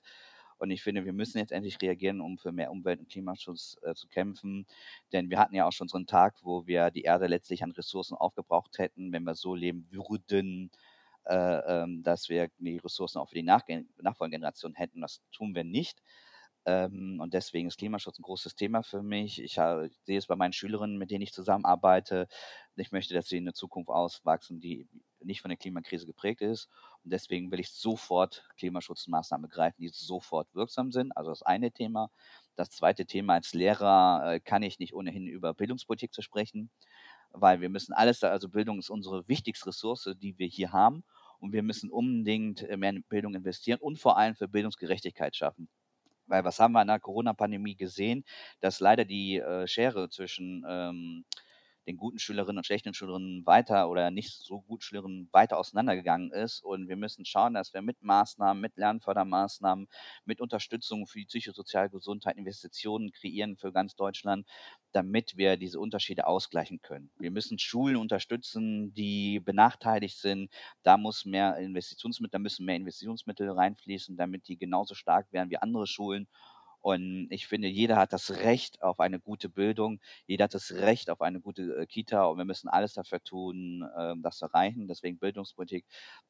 Und 0.66 0.72
ich 0.72 0.82
finde, 0.82 1.06
wir 1.06 1.14
müssen 1.14 1.38
jetzt 1.38 1.52
endlich 1.52 1.80
reagieren, 1.80 2.22
um 2.22 2.40
für 2.40 2.52
mehr 2.52 2.72
Umwelt- 2.72 3.00
und 3.00 3.08
Klimaschutz 3.08 3.78
äh, 3.84 3.94
zu 3.94 4.08
kämpfen. 4.08 4.66
Denn 5.14 5.30
wir 5.30 5.38
hatten 5.38 5.54
ja 5.54 5.68
auch 5.68 5.72
schon 5.72 5.88
so 5.88 5.96
einen 5.96 6.08
Tag, 6.08 6.34
wo 6.42 6.66
wir 6.66 6.90
die 6.90 7.04
Erde 7.04 7.28
letztlich 7.28 7.64
an 7.64 7.70
Ressourcen 7.70 8.16
aufgebraucht 8.16 8.80
hätten, 8.80 9.12
wenn 9.14 9.22
wir 9.26 9.36
so 9.36 9.54
leben 9.54 9.88
würden, 9.92 10.72
äh, 11.26 11.36
ähm, 11.36 12.02
dass 12.02 12.30
wir 12.30 12.50
die 12.58 12.78
Ressourcen 12.78 13.20
auch 13.20 13.30
für 13.30 13.36
die 13.36 13.44
Nachge 13.44 13.86
nachfolgende 14.02 14.38
Generation 14.38 14.74
hätten. 14.74 15.02
Das 15.02 15.22
tun 15.32 15.54
wir 15.54 15.64
nicht. 15.64 16.02
Ähm, 16.66 17.20
und 17.22 17.36
deswegen 17.36 17.68
ist 17.68 17.78
Klimaschutz 17.78 18.18
ein 18.18 18.24
großes 18.24 18.56
Thema 18.56 18.82
für 18.82 19.04
mich. 19.04 19.40
Ich, 19.44 19.58
ich, 19.58 20.00
sehe 20.04 20.18
es 20.18 20.26
bei 20.26 20.36
meinen 20.36 20.54
Schülerinnen, 20.54 20.98
mit 20.98 21.12
denen 21.12 21.22
ich 21.22 21.32
zusammenarbeite. 21.32 22.28
Ich 22.76 22.92
möchte, 22.92 23.14
dass 23.14 23.28
sie 23.28 23.38
in 23.38 23.44
eine 23.44 23.54
Zukunft 23.54 23.92
auswachsen, 23.92 24.60
die 24.60 24.88
nicht 25.26 25.42
von 25.42 25.50
der 25.50 25.58
Klimakrise 25.58 26.06
geprägt 26.06 26.42
ist. 26.42 26.70
Und 27.04 27.12
deswegen 27.12 27.52
will 27.52 27.60
ich 27.60 27.70
sofort 27.70 28.48
Klimaschutzmaßnahmen 28.58 29.50
greifen, 29.50 29.82
die 29.82 29.90
sofort 29.90 30.48
wirksam 30.54 30.92
sind. 30.92 31.16
Also 31.16 31.32
das 31.32 31.42
eine 31.42 31.72
Thema. 31.72 32.10
Das 32.56 32.70
zweite 32.70 33.06
Thema 33.06 33.34
als 33.34 33.54
Lehrer 33.54 34.34
äh, 34.34 34.40
kann 34.40 34.64
ich 34.64 34.80
nicht 34.80 34.94
ohnehin 34.94 35.28
über 35.28 35.54
Bildungspolitik 35.54 36.14
zu 36.14 36.22
sprechen, 36.22 36.70
weil 37.32 37.60
wir 37.62 37.70
müssen 37.70 37.94
alles, 37.94 38.24
also 38.24 38.50
Bildung 38.50 38.80
ist 38.80 38.90
unsere 38.90 39.28
wichtigste 39.28 39.68
Ressource, 39.68 40.10
die 40.22 40.38
wir 40.38 40.48
hier 40.48 40.72
haben. 40.72 41.04
Und 41.40 41.52
wir 41.52 41.64
müssen 41.64 41.90
unbedingt 41.90 42.64
äh, 42.64 42.78
mehr 42.78 42.92
in 42.92 43.04
Bildung 43.04 43.36
investieren 43.36 43.80
und 43.82 44.00
vor 44.00 44.18
allem 44.18 44.36
für 44.36 44.48
Bildungsgerechtigkeit 44.48 45.36
schaffen. 45.36 45.68
Weil 46.28 46.44
was 46.44 46.60
haben 46.60 46.72
wir 46.74 46.82
in 46.82 46.88
der 46.88 47.00
Corona-Pandemie 47.00 47.76
gesehen? 47.76 48.24
Dass 48.62 48.80
leider 48.80 49.06
die 49.06 49.38
äh, 49.38 49.68
Schere 49.68 50.10
zwischen 50.10 50.66
ähm, 50.68 51.26
den 51.88 51.98
guten 51.98 52.20
Schülerinnen 52.20 52.58
und 52.58 52.66
schlechten 52.66 52.94
Schülerinnen 52.94 53.46
weiter 53.46 53.90
oder 53.90 54.12
nicht 54.12 54.32
so 54.32 54.62
guten 54.62 54.82
Schülerinnen 54.82 55.30
weiter 55.32 55.58
auseinandergegangen 55.58 56.32
ist. 56.32 56.64
Und 56.64 56.88
wir 56.88 56.96
müssen 56.96 57.26
schauen, 57.26 57.54
dass 57.54 57.74
wir 57.74 57.82
mit 57.82 58.02
Maßnahmen, 58.02 58.60
mit 58.62 58.78
Lernfördermaßnahmen, 58.78 59.88
mit 60.26 60.42
Unterstützung 60.42 61.08
für 61.08 61.20
die 61.20 61.26
psychosoziale 61.26 61.90
Gesundheit 61.90 62.38
Investitionen 62.38 63.12
kreieren 63.12 63.58
für 63.58 63.72
ganz 63.72 63.96
Deutschland, 63.96 64.48
damit 64.92 65.38
wir 65.38 65.58
diese 65.58 65.80
Unterschiede 65.80 66.28
ausgleichen 66.28 66.82
können. 66.82 67.12
Wir 67.18 67.32
müssen 67.32 67.60
Schulen 67.60 67.98
unterstützen, 67.98 68.94
die 68.94 69.40
benachteiligt 69.40 70.18
sind. 70.18 70.52
Da 70.84 70.98
muss 70.98 71.26
mehr 71.26 71.58
Investitionsmittel, 71.58 72.32
da 72.32 72.40
müssen 72.40 72.66
mehr 72.66 72.78
Investitionsmittel 72.78 73.50
reinfließen, 73.50 74.18
damit 74.18 74.48
die 74.48 74.58
genauso 74.58 74.96
stark 74.96 75.32
werden 75.32 75.50
wie 75.50 75.58
andere 75.58 75.88
Schulen. 75.88 76.28
Und 76.86 77.30
ich 77.32 77.48
finde, 77.48 77.68
jeder 77.68 77.96
hat 77.96 78.14
das 78.14 78.30
Recht 78.30 78.84
auf 78.84 79.00
eine 79.00 79.20
gute 79.20 79.50
Bildung, 79.50 80.00
jeder 80.28 80.44
hat 80.44 80.54
das 80.54 80.72
Recht 80.72 81.10
auf 81.10 81.20
eine 81.22 81.42
gute 81.42 81.64
äh, 81.82 81.88
Kita 81.88 82.26
und 82.26 82.38
wir 82.38 82.46
müssen 82.46 82.68
alles 82.68 82.94
dafür 82.94 83.24
tun, 83.24 83.90
äh, 83.98 84.14
das 84.22 84.38
zu 84.38 84.46
erreichen. 84.46 84.88
Deswegen 84.88 85.18
Bildungspolitik 85.18 85.84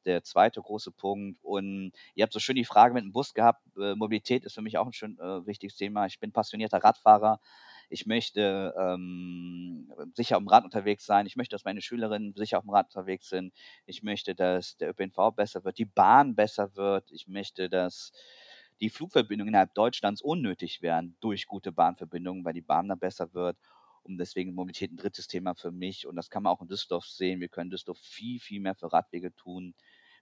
der 0.06 0.22
zweite 0.24 0.62
große 0.62 0.92
Punkt. 0.92 1.38
Und 1.44 1.92
ihr 2.14 2.22
habt 2.22 2.32
so 2.32 2.38
schön 2.38 2.56
die 2.56 2.64
Frage 2.64 2.94
mit 2.94 3.04
dem 3.04 3.12
Bus 3.12 3.34
gehabt. 3.34 3.60
Äh, 3.76 3.96
Mobilität 3.96 4.46
ist 4.46 4.54
für 4.54 4.62
mich 4.62 4.78
auch 4.78 4.86
ein 4.86 4.94
schön 4.94 5.18
äh, 5.18 5.46
wichtiges 5.46 5.76
Thema. 5.76 6.06
Ich 6.06 6.20
bin 6.20 6.32
passionierter 6.32 6.82
Radfahrer. 6.82 7.38
Ich 7.90 8.06
möchte 8.06 8.74
ähm, 8.78 9.92
sicher 10.14 10.38
auf 10.38 10.42
dem 10.42 10.48
Rad 10.48 10.64
unterwegs 10.64 11.04
sein. 11.04 11.26
Ich 11.26 11.36
möchte, 11.36 11.54
dass 11.54 11.66
meine 11.66 11.82
Schülerinnen 11.82 12.32
sicher 12.34 12.56
auf 12.56 12.64
dem 12.64 12.70
Rad 12.70 12.86
unterwegs 12.86 13.28
sind. 13.28 13.52
Ich 13.84 14.02
möchte, 14.02 14.34
dass 14.34 14.78
der 14.78 14.88
ÖPNV 14.88 15.32
besser 15.36 15.64
wird, 15.64 15.76
die 15.76 15.84
Bahn 15.84 16.34
besser 16.34 16.74
wird. 16.76 17.10
Ich 17.12 17.28
möchte, 17.28 17.68
dass 17.68 18.12
die 18.80 18.90
Flugverbindungen 18.90 19.50
innerhalb 19.52 19.74
Deutschlands 19.74 20.22
unnötig 20.22 20.82
wären 20.82 21.16
durch 21.20 21.46
gute 21.46 21.72
Bahnverbindungen, 21.72 22.44
weil 22.44 22.52
die 22.52 22.62
Bahn 22.62 22.88
dann 22.88 22.98
besser 22.98 23.32
wird. 23.34 23.56
Und 24.02 24.18
deswegen 24.18 24.54
Mobilität 24.54 24.92
ein 24.92 24.96
drittes 24.96 25.26
Thema 25.26 25.54
für 25.54 25.72
mich. 25.72 26.06
Und 26.06 26.16
das 26.16 26.30
kann 26.30 26.42
man 26.42 26.52
auch 26.52 26.62
in 26.62 26.68
Düsseldorf 26.68 27.06
sehen. 27.06 27.40
Wir 27.40 27.48
können 27.48 27.70
Düsseldorf 27.70 27.98
viel, 27.98 28.38
viel 28.38 28.60
mehr 28.60 28.74
für 28.74 28.92
Radwege 28.92 29.34
tun. 29.34 29.74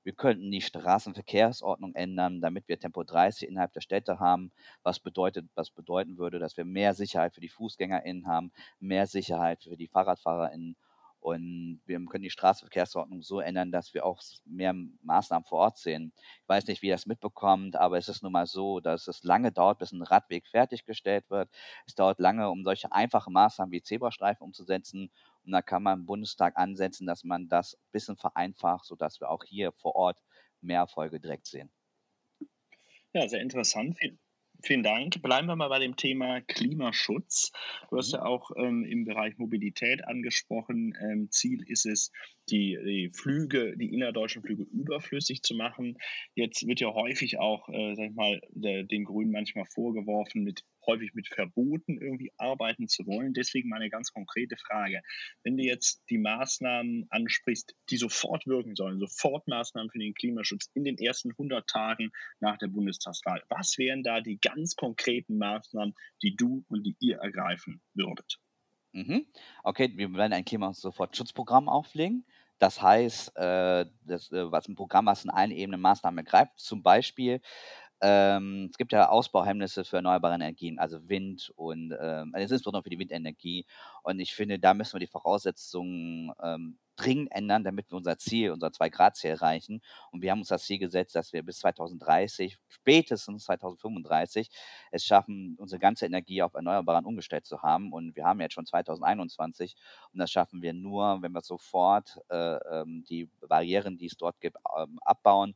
Wir 0.05 0.13
könnten 0.13 0.51
die 0.51 0.61
Straßenverkehrsordnung 0.61 1.95
ändern, 1.95 2.41
damit 2.41 2.69
wir 2.69 2.79
Tempo 2.79 3.03
30 3.05 3.49
innerhalb 3.49 3.73
der 3.73 3.81
Städte 3.81 4.21
haben, 4.21 4.53
was 4.83 5.01
bedeutet, 5.01 5.47
was 5.55 5.71
bedeuten 5.71 6.19
würde, 6.19 6.39
dass 6.39 6.57
wir 6.59 6.67
mehr 6.67 6.95
Sicherheit 6.95 7.35
für 7.35 7.41
die 7.41 7.49
FußgängerInnen 7.49 8.27
haben, 8.27 8.53
mehr 8.81 9.07
Sicherheit 9.07 9.63
für 9.63 9.77
die 9.79 9.89
FahrradfahrerInnen 9.89 10.77
und 11.25 11.81
wir 11.87 11.99
können 12.05 12.23
die 12.23 12.31
Straßenverkehrsordnung 12.31 13.23
so 13.23 13.41
ändern, 13.41 13.73
dass 13.73 13.95
wir 13.95 14.05
auch 14.05 14.21
mehr 14.45 14.75
Maßnahmen 15.03 15.47
vor 15.47 15.59
Ort 15.61 15.79
sehen. 15.79 16.13
Ich 16.43 16.49
weiß 16.49 16.67
nicht, 16.67 16.83
wie 16.83 16.89
ihr 16.89 16.95
das 16.95 17.07
mitbekommt, 17.07 17.77
aber 17.77 17.97
es 17.97 18.09
ist 18.09 18.23
nun 18.23 18.33
mal 18.33 18.47
so, 18.47 18.81
dass 18.81 19.09
es 19.09 19.25
lange 19.25 19.51
dauert, 19.51 19.79
bis 19.79 19.93
ein 19.93 20.03
Radweg 20.03 20.47
fertiggestellt 20.47 21.31
wird. 21.31 21.51
Es 21.87 21.95
dauert 21.95 22.21
lange, 22.21 22.51
um 22.51 22.63
solche 22.63 22.93
einfachen 22.93 23.33
Maßnahmen 23.33 23.73
wie 23.73 23.81
Zebrastreifen 23.83 24.45
umzusetzen. 24.45 25.11
Und 25.45 25.53
da 25.53 25.63
kann 25.63 25.83
man 25.83 26.01
im 26.01 26.07
Bundestag 26.07 26.59
ansetzen, 26.59 27.07
dass 27.07 27.25
man 27.25 27.49
das 27.49 27.75
ein 27.75 27.91
bisschen 27.93 28.17
vereinfacht, 28.17 28.85
sodass 28.85 29.19
wir 29.21 29.31
auch 29.31 29.45
hier 29.45 29.73
vor 29.73 29.95
Ort 29.97 30.23
mehr 30.61 30.81
Erfolge 30.81 31.21
direkt 31.21 31.47
sehen. 31.47 31.73
Ja, 33.15 33.27
sehr 33.29 33.41
interessant. 33.41 33.97
Vielen 33.99 34.19
Dank. 34.83 35.21
Bleiben 35.23 35.47
wir 35.47 35.57
mal 35.57 35.69
bei 35.69 35.79
dem 35.79 35.97
Thema 35.97 36.41
Klimaschutz. 36.41 37.53
Du 37.91 37.97
hast 37.97 38.13
mhm. 38.13 38.19
ja 38.19 38.25
auch 38.25 38.51
ähm, 38.57 38.85
im 38.85 39.05
Bereich 39.05 39.37
Mobilität 39.39 40.07
angesprochen. 40.07 40.95
Ähm, 41.01 41.31
Ziel 41.31 41.63
ist 41.67 41.87
es, 41.87 42.11
die, 42.51 42.79
die, 42.85 43.11
Flüge, 43.15 43.77
die 43.77 43.93
innerdeutschen 43.93 44.43
Flüge 44.43 44.65
überflüssig 44.65 45.43
zu 45.43 45.55
machen. 45.55 45.99
Jetzt 46.35 46.67
wird 46.67 46.81
ja 46.81 46.93
häufig 46.93 47.39
auch, 47.39 47.69
äh, 47.69 47.95
sag 47.95 48.11
ich 48.11 48.15
mal, 48.15 48.41
der, 48.51 48.85
den 48.85 49.05
Grünen 49.05 49.33
manchmal 49.33 49.67
vorgeworfen, 49.67 50.45
mit 50.45 50.65
häufig 50.87 51.15
mit 51.15 51.29
Verboten 51.29 51.99
irgendwie 52.01 52.33
arbeiten 52.37 52.89
zu 52.89 53.07
wollen. 53.07 53.33
Deswegen 53.33 53.69
meine 53.69 53.91
ganz 53.91 54.13
konkrete 54.13 54.57
Frage. 54.57 55.03
Wenn 55.43 55.57
du 55.57 55.65
jetzt 55.65 56.03
die 56.11 56.19
Maßnahmen 56.19 57.07
ansprichst, 57.11 57.75
die 57.91 57.97
sofort 57.97 58.47
wirken 58.47 58.77
sollen, 58.77 58.99
sofort 58.99 59.47
Maßnahmen 59.49 59.91
für 59.91 59.99
den 59.99 60.15
Klimaschutz 60.15 60.71
in 60.75 60.85
den 60.85 60.99
ersten 60.99 61.31
100 61.31 61.67
Tagen 61.67 62.11
nach 62.41 62.59
der 62.59 62.69
Bundestagswahl, 62.69 63.43
was 63.49 63.79
wären 63.79 64.03
da 64.03 64.21
die 64.21 64.39
ganz 64.41 64.77
konkreten 64.77 65.39
Maßnahmen, 65.39 65.95
die 66.23 66.37
du 66.37 66.65
und 66.69 66.85
die 66.85 66.97
ihr 67.01 67.19
ergreifen 67.19 67.81
würdet? 67.95 68.39
Mhm. 68.95 69.27
Okay, 69.65 69.93
wir 69.97 70.13
werden 70.15 70.33
ein 70.33 70.45
Klimaschutzprogramm 70.45 71.69
auflegen. 71.69 72.25
Das 72.61 72.81
heißt, 72.81 73.37
äh, 73.37 73.87
das, 74.05 74.31
äh, 74.31 74.51
was 74.53 74.69
ein 74.69 74.77
Programm, 74.77 75.07
was 75.07 75.25
in 75.25 75.31
allen 75.31 75.51
Ebenen 75.51 75.81
Maßnahmen 75.81 76.19
ergreift, 76.19 76.53
zum 76.61 76.83
Beispiel 76.85 77.41
ähm, 78.01 78.69
es 78.71 78.77
gibt 78.77 78.93
ja 78.93 79.09
Ausbauhemmnisse 79.09 79.85
für 79.85 79.97
erneuerbare 79.97 80.35
Energien, 80.35 80.79
also 80.79 81.09
Wind 81.09 81.53
und 81.57 81.97
ähm, 81.99 82.33
also 82.35 82.55
insbesondere 82.55 82.83
für 82.83 82.91
die 82.91 82.99
Windenergie. 82.99 83.67
Und 84.03 84.21
ich 84.21 84.35
finde, 84.35 84.59
da 84.59 84.75
müssen 84.75 84.95
wir 84.95 85.01
die 85.01 85.07
Voraussetzungen 85.07 86.33
ähm, 86.43 86.79
dringend 86.97 87.33
ändern, 87.33 87.65
damit 87.65 87.91
wir 87.91 87.97
unser 87.97 88.19
Ziel, 88.19 88.51
unser 88.51 88.69
2-Grad-Ziel 88.69 89.31
erreichen. 89.31 89.81
Und 90.11 90.23
wir 90.23 90.31
haben 90.31 90.41
uns 90.41 90.49
das 90.49 90.65
Ziel 90.65 90.79
gesetzt, 90.79 91.15
dass 91.17 91.33
wir 91.33 91.43
bis 91.43 91.59
2030, 91.59 92.59
spätestens 92.69 93.45
2035, 93.45 94.51
es 94.91 95.05
schaffen, 95.05 95.57
unsere 95.59 95.81
ganze 95.81 96.07
Energie 96.07 96.43
auf 96.43 96.55
Erneuerbaren 96.55 97.05
umgestellt 97.05 97.47
zu 97.47 97.63
haben. 97.63 97.93
Und 97.93 98.17
wir 98.17 98.25
haben 98.25 98.41
jetzt 98.41 98.55
schon 98.55 98.67
2021 98.67 99.75
und 100.13 100.19
das 100.19 100.31
schaffen 100.31 100.63
wir 100.63 100.73
nur, 100.73 101.23
wenn 101.23 101.33
wir 101.33 101.43
sofort 101.43 102.19
äh, 102.29 102.57
ähm, 102.81 103.05
die 103.09 103.29
Barrieren, 103.49 103.99
die 103.99 104.07
es 104.07 104.17
dort 104.17 104.41
gibt, 104.41 104.57
ähm, 104.77 104.99
abbauen 105.03 105.55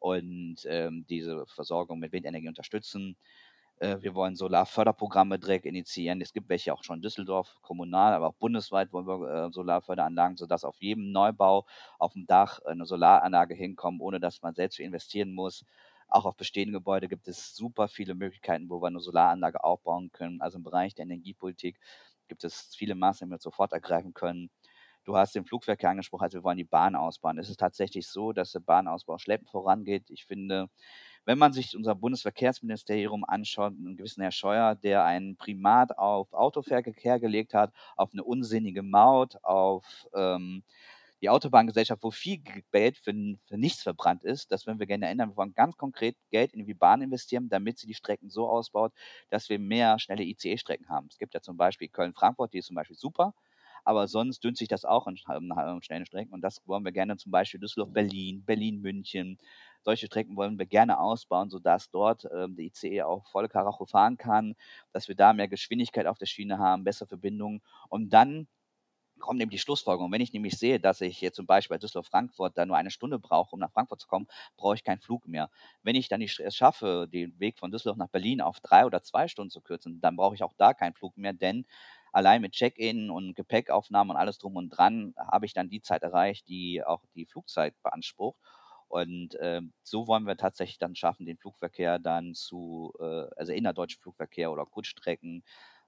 und 0.00 0.56
ähm, 0.66 1.06
diese 1.08 1.46
Versorgung 1.46 2.00
mit 2.00 2.12
Windenergie 2.12 2.48
unterstützen. 2.48 3.16
Äh, 3.80 3.98
wir 4.02 4.14
wollen 4.14 4.36
Solarförderprogramme 4.36 5.38
direkt 5.38 5.66
initiieren. 5.66 6.20
Es 6.20 6.32
gibt 6.32 6.48
welche 6.48 6.72
auch 6.74 6.84
schon 6.84 6.96
in 6.96 7.02
Düsseldorf, 7.02 7.56
kommunal, 7.62 8.12
aber 8.14 8.28
auch 8.28 8.34
bundesweit 8.34 8.92
wollen 8.92 9.06
wir 9.06 9.46
äh, 9.48 9.52
Solarförderanlagen, 9.52 10.36
sodass 10.36 10.64
auf 10.64 10.76
jedem 10.80 11.12
Neubau 11.12 11.66
auf 11.98 12.12
dem 12.14 12.26
Dach 12.26 12.60
eine 12.64 12.84
Solaranlage 12.86 13.54
hinkommt, 13.54 14.00
ohne 14.00 14.20
dass 14.20 14.42
man 14.42 14.54
selbst 14.54 14.78
investieren 14.80 15.32
muss. 15.34 15.64
Auch 16.08 16.24
auf 16.26 16.36
bestehenden 16.36 16.74
Gebäuden 16.74 17.08
gibt 17.08 17.28
es 17.28 17.54
super 17.54 17.88
viele 17.88 18.14
Möglichkeiten, 18.14 18.68
wo 18.68 18.82
wir 18.82 18.88
eine 18.88 19.00
Solaranlage 19.00 19.62
aufbauen 19.64 20.10
können. 20.12 20.40
Also 20.40 20.58
im 20.58 20.64
Bereich 20.64 20.94
der 20.94 21.04
Energiepolitik 21.04 21.78
gibt 22.28 22.44
es 22.44 22.74
viele 22.76 22.94
Maßnahmen, 22.94 23.30
die 23.30 23.36
wir 23.36 23.40
sofort 23.40 23.72
ergreifen 23.72 24.12
können. 24.14 24.50
Du 25.04 25.16
hast 25.16 25.34
den 25.34 25.44
Flugverkehr 25.44 25.90
angesprochen, 25.90 26.24
also 26.24 26.38
wir 26.38 26.44
wollen 26.44 26.58
die 26.58 26.64
Bahn 26.64 26.94
ausbauen. 26.94 27.38
Es 27.38 27.48
ist 27.48 27.58
tatsächlich 27.60 28.06
so, 28.06 28.32
dass 28.32 28.52
der 28.52 28.60
Bahnausbau 28.60 29.18
schleppend 29.18 29.50
vorangeht. 29.50 30.10
Ich 30.10 30.26
finde, 30.26 30.68
wenn 31.24 31.38
man 31.38 31.52
sich 31.52 31.76
unser 31.76 31.94
Bundesverkehrsministerium 31.94 33.24
anschaut, 33.24 33.72
einen 33.72 33.96
gewissen 33.96 34.22
Herr 34.22 34.32
Scheuer, 34.32 34.74
der 34.74 35.04
ein 35.04 35.36
Primat 35.36 35.96
auf 35.96 36.32
Autoverkehr 36.32 37.18
gelegt 37.18 37.54
hat, 37.54 37.72
auf 37.96 38.10
eine 38.12 38.24
unsinnige 38.24 38.82
Maut, 38.82 39.42
auf 39.42 39.84
ähm, 40.14 40.62
die 41.22 41.28
Autobahngesellschaft, 41.28 42.02
wo 42.02 42.10
viel 42.10 42.38
Geld 42.72 42.96
für, 42.96 43.12
für, 43.46 43.58
nichts 43.58 43.82
verbrannt 43.82 44.24
ist, 44.24 44.52
das 44.52 44.66
würden 44.66 44.78
wir 44.78 44.86
gerne 44.86 45.08
ändern. 45.08 45.30
Wir 45.30 45.36
wollen 45.36 45.54
ganz 45.54 45.76
konkret 45.76 46.16
Geld 46.30 46.52
in 46.54 46.64
die 46.66 46.74
Bahn 46.74 47.02
investieren, 47.02 47.48
damit 47.48 47.78
sie 47.78 47.86
die 47.86 47.94
Strecken 47.94 48.30
so 48.30 48.48
ausbaut, 48.48 48.92
dass 49.28 49.48
wir 49.48 49.58
mehr 49.58 49.98
schnelle 49.98 50.24
ICE-Strecken 50.24 50.88
haben. 50.88 51.08
Es 51.10 51.18
gibt 51.18 51.34
ja 51.34 51.40
zum 51.40 51.56
Beispiel 51.56 51.88
Köln-Frankfurt, 51.88 52.54
die 52.54 52.58
ist 52.58 52.66
zum 52.66 52.76
Beispiel 52.76 52.96
super 52.96 53.34
aber 53.84 54.08
sonst 54.08 54.42
dünnt 54.44 54.56
sich 54.58 54.68
das 54.68 54.84
auch 54.84 55.06
in, 55.06 55.16
in 55.16 55.82
schnellen 55.82 56.06
Strecken 56.06 56.32
und 56.32 56.42
das 56.42 56.60
wollen 56.66 56.84
wir 56.84 56.92
gerne 56.92 57.16
zum 57.16 57.32
Beispiel 57.32 57.60
Düsseldorf-Berlin, 57.60 58.44
Berlin-München. 58.44 59.38
Solche 59.82 60.06
Strecken 60.06 60.36
wollen 60.36 60.58
wir 60.58 60.66
gerne 60.66 60.98
ausbauen, 61.00 61.48
sodass 61.50 61.90
dort 61.90 62.26
ähm, 62.34 62.56
der 62.56 62.66
ICE 62.66 63.02
auch 63.02 63.26
volle 63.30 63.48
Karacho 63.48 63.86
fahren 63.86 64.18
kann, 64.18 64.54
dass 64.92 65.08
wir 65.08 65.14
da 65.14 65.32
mehr 65.32 65.48
Geschwindigkeit 65.48 66.06
auf 66.06 66.18
der 66.18 66.26
Schiene 66.26 66.58
haben, 66.58 66.84
bessere 66.84 67.08
Verbindungen 67.08 67.62
und 67.88 68.10
dann 68.10 68.46
kommt 69.20 69.40
eben 69.40 69.50
die 69.50 69.58
Schlussfolgerung. 69.58 70.10
Wenn 70.10 70.20
ich 70.20 70.32
nämlich 70.32 70.58
sehe, 70.58 70.80
dass 70.80 71.00
ich 71.00 71.20
jetzt 71.20 71.36
zum 71.36 71.46
Beispiel 71.46 71.76
bei 71.76 71.78
Düsseldorf-Frankfurt 71.78 72.56
da 72.58 72.66
nur 72.66 72.76
eine 72.76 72.90
Stunde 72.90 73.18
brauche, 73.18 73.52
um 73.54 73.60
nach 73.60 73.70
Frankfurt 73.70 74.00
zu 74.00 74.08
kommen, 74.08 74.26
brauche 74.56 74.74
ich 74.74 74.82
keinen 74.82 75.00
Flug 75.00 75.28
mehr. 75.28 75.50
Wenn 75.82 75.94
ich 75.94 76.08
dann 76.08 76.22
es 76.22 76.56
schaffe, 76.56 77.06
den 77.12 77.38
Weg 77.38 77.58
von 77.58 77.70
Düsseldorf 77.70 77.98
nach 77.98 78.08
Berlin 78.08 78.40
auf 78.40 78.60
drei 78.60 78.86
oder 78.86 79.02
zwei 79.02 79.28
Stunden 79.28 79.50
zu 79.50 79.60
kürzen, 79.60 80.00
dann 80.00 80.16
brauche 80.16 80.34
ich 80.34 80.42
auch 80.42 80.54
da 80.56 80.74
keinen 80.74 80.94
Flug 80.94 81.16
mehr, 81.16 81.32
denn 81.32 81.66
allein 82.12 82.42
mit 82.42 82.52
Check-in 82.52 83.10
und 83.10 83.34
Gepäckaufnahmen 83.34 84.12
und 84.12 84.16
alles 84.16 84.38
drum 84.38 84.56
und 84.56 84.70
dran 84.70 85.14
habe 85.16 85.46
ich 85.46 85.52
dann 85.54 85.68
die 85.68 85.82
Zeit 85.82 86.02
erreicht, 86.02 86.48
die 86.48 86.82
auch 86.84 87.04
die 87.14 87.26
Flugzeit 87.26 87.74
beansprucht. 87.82 88.38
Und 88.88 89.36
äh, 89.36 89.60
so 89.84 90.08
wollen 90.08 90.24
wir 90.26 90.36
tatsächlich 90.36 90.78
dann 90.78 90.96
schaffen, 90.96 91.24
den 91.24 91.38
Flugverkehr 91.38 92.00
dann 92.00 92.34
zu, 92.34 92.92
äh, 92.98 93.26
also 93.36 93.52
innerdeutschen 93.52 94.02
Flugverkehr 94.02 94.50
oder 94.50 94.66
Kurzstrecken, 94.66 95.44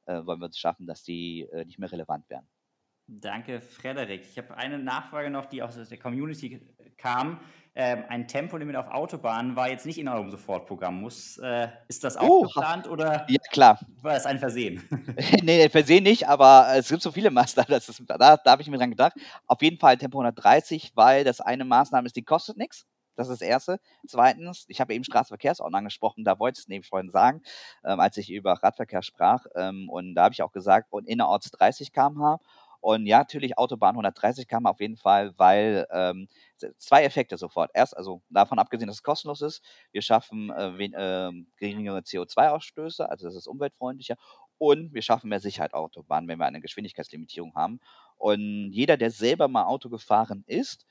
äh, 0.06 0.24
wollen 0.24 0.40
wir 0.40 0.48
es 0.48 0.58
schaffen, 0.58 0.86
dass 0.86 1.02
die 1.02 1.42
äh, 1.52 1.64
nicht 1.64 1.80
mehr 1.80 1.90
relevant 1.90 2.30
werden. 2.30 2.48
Danke, 3.08 3.60
Frederik. 3.60 4.22
Ich 4.22 4.38
habe 4.38 4.56
eine 4.56 4.78
Nachfrage 4.78 5.30
noch, 5.30 5.46
die 5.46 5.62
aus 5.62 5.74
der 5.74 5.98
Community 5.98 6.60
kam. 6.96 7.40
Ähm, 7.74 8.04
ein 8.08 8.28
Tempolimit 8.28 8.76
auf 8.76 8.88
Autobahnen 8.88 9.56
war 9.56 9.70
jetzt 9.70 9.86
nicht 9.86 9.98
in 9.98 10.06
eurem 10.06 10.30
Sofortprogramm. 10.30 11.00
Muss, 11.00 11.38
äh, 11.38 11.68
ist 11.88 12.04
das 12.04 12.18
auch 12.18 12.28
oh, 12.28 12.42
geplant 12.42 12.86
oder 12.86 13.26
ja, 13.30 13.38
klar. 13.50 13.80
war 14.02 14.12
das 14.12 14.26
ein 14.26 14.38
Versehen? 14.38 14.82
nee, 15.42 15.68
Versehen 15.70 16.04
nicht, 16.04 16.28
aber 16.28 16.66
es 16.76 16.88
gibt 16.88 17.00
so 17.00 17.10
viele 17.10 17.30
Maßnahmen, 17.30 17.72
ist, 17.76 18.02
da, 18.06 18.36
da 18.36 18.50
habe 18.50 18.60
ich 18.60 18.68
mir 18.68 18.76
dran 18.76 18.90
gedacht. 18.90 19.14
Auf 19.46 19.62
jeden 19.62 19.78
Fall 19.78 19.96
Tempo 19.96 20.18
130, 20.18 20.92
weil 20.94 21.24
das 21.24 21.40
eine 21.40 21.64
Maßnahme 21.64 22.06
ist, 22.06 22.16
die 22.16 22.24
kostet 22.24 22.58
nichts. 22.58 22.86
Das 23.16 23.28
ist 23.28 23.40
das 23.40 23.48
Erste. 23.48 23.80
Zweitens, 24.06 24.64
ich 24.68 24.80
habe 24.80 24.94
eben 24.94 25.04
Straßenverkehrsordnung 25.04 25.78
angesprochen, 25.78 26.24
da 26.24 26.38
wollte 26.38 26.58
ich 26.58 26.64
es 26.64 26.68
nämlich 26.68 26.88
vorhin 26.88 27.10
sagen, 27.10 27.42
ähm, 27.84 28.00
als 28.00 28.16
ich 28.16 28.30
über 28.30 28.52
Radverkehr 28.52 29.02
sprach. 29.02 29.46
Ähm, 29.54 29.88
und 29.90 30.14
da 30.14 30.24
habe 30.24 30.32
ich 30.32 30.42
auch 30.42 30.52
gesagt, 30.52 30.88
und 30.90 31.06
innerorts 31.06 31.50
30 31.50 31.92
km/h. 31.92 32.38
Und 32.82 33.06
ja, 33.06 33.18
natürlich 33.18 33.56
Autobahn 33.56 33.94
130 33.94 34.48
km 34.48 34.66
auf 34.66 34.80
jeden 34.80 34.96
Fall, 34.96 35.32
weil 35.38 35.86
ähm, 35.92 36.28
zwei 36.78 37.04
Effekte 37.04 37.36
sofort. 37.36 37.70
Erst, 37.74 37.96
also 37.96 38.22
davon 38.28 38.58
abgesehen, 38.58 38.88
dass 38.88 38.96
es 38.96 39.02
kostenlos 39.04 39.40
ist, 39.40 39.62
wir 39.92 40.02
schaffen 40.02 40.50
äh, 40.50 40.76
wen, 40.76 40.92
äh, 40.92 41.30
geringere 41.58 42.00
CO2-Ausstöße, 42.00 43.08
also 43.08 43.26
das 43.28 43.36
ist 43.36 43.46
umweltfreundlicher. 43.46 44.16
Und 44.58 44.92
wir 44.92 45.02
schaffen 45.02 45.28
mehr 45.28 45.38
Sicherheit 45.38 45.74
auf 45.74 45.84
Autobahnen, 45.84 46.28
wenn 46.28 46.40
wir 46.40 46.46
eine 46.46 46.60
Geschwindigkeitslimitierung 46.60 47.54
haben. 47.54 47.78
Und 48.16 48.72
jeder, 48.72 48.96
der 48.96 49.12
selber 49.12 49.46
mal 49.46 49.64
Auto 49.64 49.88
gefahren 49.88 50.42
ist, 50.48 50.84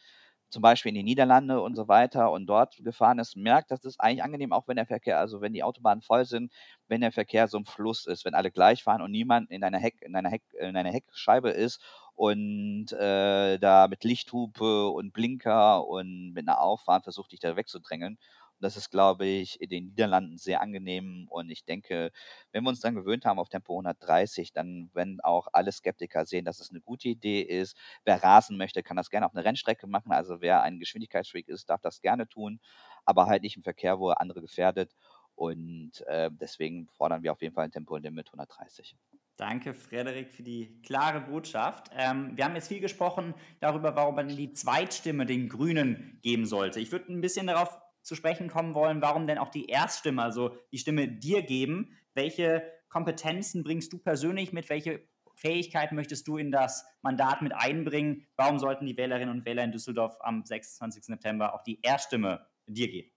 zum 0.51 0.61
Beispiel 0.61 0.89
in 0.89 0.95
die 0.95 1.03
Niederlande 1.03 1.61
und 1.61 1.75
so 1.75 1.87
weiter 1.87 2.31
und 2.31 2.45
dort 2.47 2.77
gefahren 2.83 3.19
ist, 3.19 3.35
merkt, 3.37 3.71
das 3.71 3.85
ist 3.85 3.99
eigentlich 3.99 4.23
angenehm, 4.23 4.53
auch 4.53 4.67
wenn 4.67 4.75
der 4.77 4.85
Verkehr, 4.85 5.19
also 5.19 5.41
wenn 5.41 5.53
die 5.53 5.63
Autobahnen 5.63 6.01
voll 6.01 6.25
sind, 6.25 6.53
wenn 6.87 7.01
der 7.01 7.11
Verkehr 7.11 7.47
so 7.47 7.57
im 7.57 7.65
Fluss 7.65 8.05
ist, 8.05 8.25
wenn 8.25 8.35
alle 8.35 8.51
gleich 8.51 8.83
fahren 8.83 9.01
und 9.01 9.11
niemand 9.11 9.49
in 9.51 9.63
einer 9.63 9.79
Heck, 9.79 10.01
in 10.01 10.15
einer 10.15 10.29
Heck, 10.29 10.43
in 10.59 10.75
einer 10.75 10.91
Heckscheibe 10.91 11.49
ist 11.49 11.81
und 12.15 12.91
äh, 12.93 13.57
da 13.59 13.87
mit 13.87 14.03
Lichthupe 14.03 14.89
und 14.89 15.13
Blinker 15.13 15.87
und 15.87 16.33
mit 16.33 16.47
einer 16.47 16.59
Auffahrt 16.61 17.03
versucht, 17.05 17.31
dich 17.31 17.39
da 17.39 17.55
wegzudrängeln. 17.55 18.17
Das 18.61 18.77
ist, 18.77 18.89
glaube 18.89 19.25
ich, 19.25 19.59
in 19.59 19.69
den 19.69 19.85
Niederlanden 19.87 20.37
sehr 20.37 20.61
angenehm. 20.61 21.27
Und 21.29 21.49
ich 21.49 21.65
denke, 21.65 22.11
wenn 22.51 22.63
wir 22.63 22.69
uns 22.69 22.79
dann 22.79 22.95
gewöhnt 22.95 23.25
haben 23.25 23.39
auf 23.39 23.49
Tempo 23.49 23.73
130, 23.73 24.53
dann 24.53 24.89
werden 24.93 25.19
auch 25.21 25.47
alle 25.51 25.71
Skeptiker 25.71 26.25
sehen, 26.25 26.45
dass 26.45 26.59
es 26.59 26.69
eine 26.69 26.81
gute 26.81 27.09
Idee 27.09 27.41
ist. 27.41 27.77
Wer 28.05 28.23
rasen 28.23 28.57
möchte, 28.57 28.83
kann 28.83 28.97
das 28.97 29.09
gerne 29.09 29.25
auf 29.25 29.35
eine 29.35 29.43
Rennstrecke 29.43 29.87
machen. 29.87 30.11
Also 30.11 30.41
wer 30.41 30.61
ein 30.61 30.79
Geschwindigkeitsfreak 30.79 31.47
ist, 31.47 31.69
darf 31.69 31.81
das 31.81 32.01
gerne 32.01 32.27
tun, 32.27 32.59
aber 33.05 33.25
halt 33.25 33.43
nicht 33.43 33.57
im 33.57 33.63
Verkehr, 33.63 33.99
wo 33.99 34.09
er 34.09 34.21
andere 34.21 34.41
gefährdet. 34.41 34.95
Und 35.35 36.01
äh, 36.07 36.29
deswegen 36.31 36.87
fordern 36.87 37.23
wir 37.23 37.31
auf 37.31 37.41
jeden 37.41 37.55
Fall 37.55 37.65
ein 37.65 37.71
Tempolimit 37.71 38.27
130. 38.27 38.95
Danke, 39.37 39.73
Frederik, 39.73 40.29
für 40.29 40.43
die 40.43 40.81
klare 40.83 41.21
Botschaft. 41.21 41.89
Ähm, 41.97 42.37
wir 42.37 42.45
haben 42.45 42.53
jetzt 42.53 42.67
viel 42.67 42.79
gesprochen 42.79 43.33
darüber, 43.59 43.95
warum 43.95 44.13
man 44.13 44.27
die 44.27 44.53
Zweitstimme 44.53 45.25
den 45.25 45.49
Grünen 45.49 46.19
geben 46.21 46.45
sollte. 46.45 46.79
Ich 46.79 46.91
würde 46.91 47.11
ein 47.11 47.21
bisschen 47.21 47.47
darauf 47.47 47.79
zu 48.01 48.15
sprechen 48.15 48.49
kommen 48.49 48.73
wollen, 48.73 49.01
warum 49.01 49.27
denn 49.27 49.37
auch 49.37 49.49
die 49.49 49.67
Erststimme, 49.67 50.23
also 50.23 50.55
die 50.71 50.77
Stimme 50.77 51.07
dir 51.07 51.43
geben. 51.43 51.97
Welche 52.13 52.63
Kompetenzen 52.89 53.63
bringst 53.63 53.93
du 53.93 53.97
persönlich 53.99 54.53
mit? 54.53 54.69
Welche 54.69 55.07
Fähigkeiten 55.35 55.95
möchtest 55.95 56.27
du 56.27 56.37
in 56.37 56.51
das 56.51 56.85
Mandat 57.01 57.41
mit 57.41 57.53
einbringen? 57.53 58.27
Warum 58.35 58.59
sollten 58.59 58.85
die 58.85 58.97
Wählerinnen 58.97 59.33
und 59.33 59.45
Wähler 59.45 59.63
in 59.63 59.71
Düsseldorf 59.71 60.17
am 60.19 60.45
26. 60.45 61.05
September 61.05 61.53
auch 61.53 61.63
die 61.63 61.79
Erststimme 61.81 62.45
dir 62.67 62.89
geben? 62.89 63.11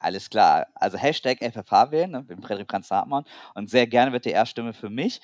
Alles 0.00 0.30
klar. 0.30 0.68
Also 0.76 0.96
Hashtag 0.96 1.38
FFH 1.42 1.90
wählen, 1.90 2.10
ne, 2.12 2.24
mit 2.28 2.40
Frederik 2.40 2.70
Franz 2.70 2.88
Hartmann. 2.90 3.24
Und 3.54 3.68
sehr 3.68 3.86
gerne 3.88 4.12
wird 4.12 4.26
die 4.26 4.30
Erststimme 4.30 4.72
für 4.72 4.90
mich. 4.90 5.20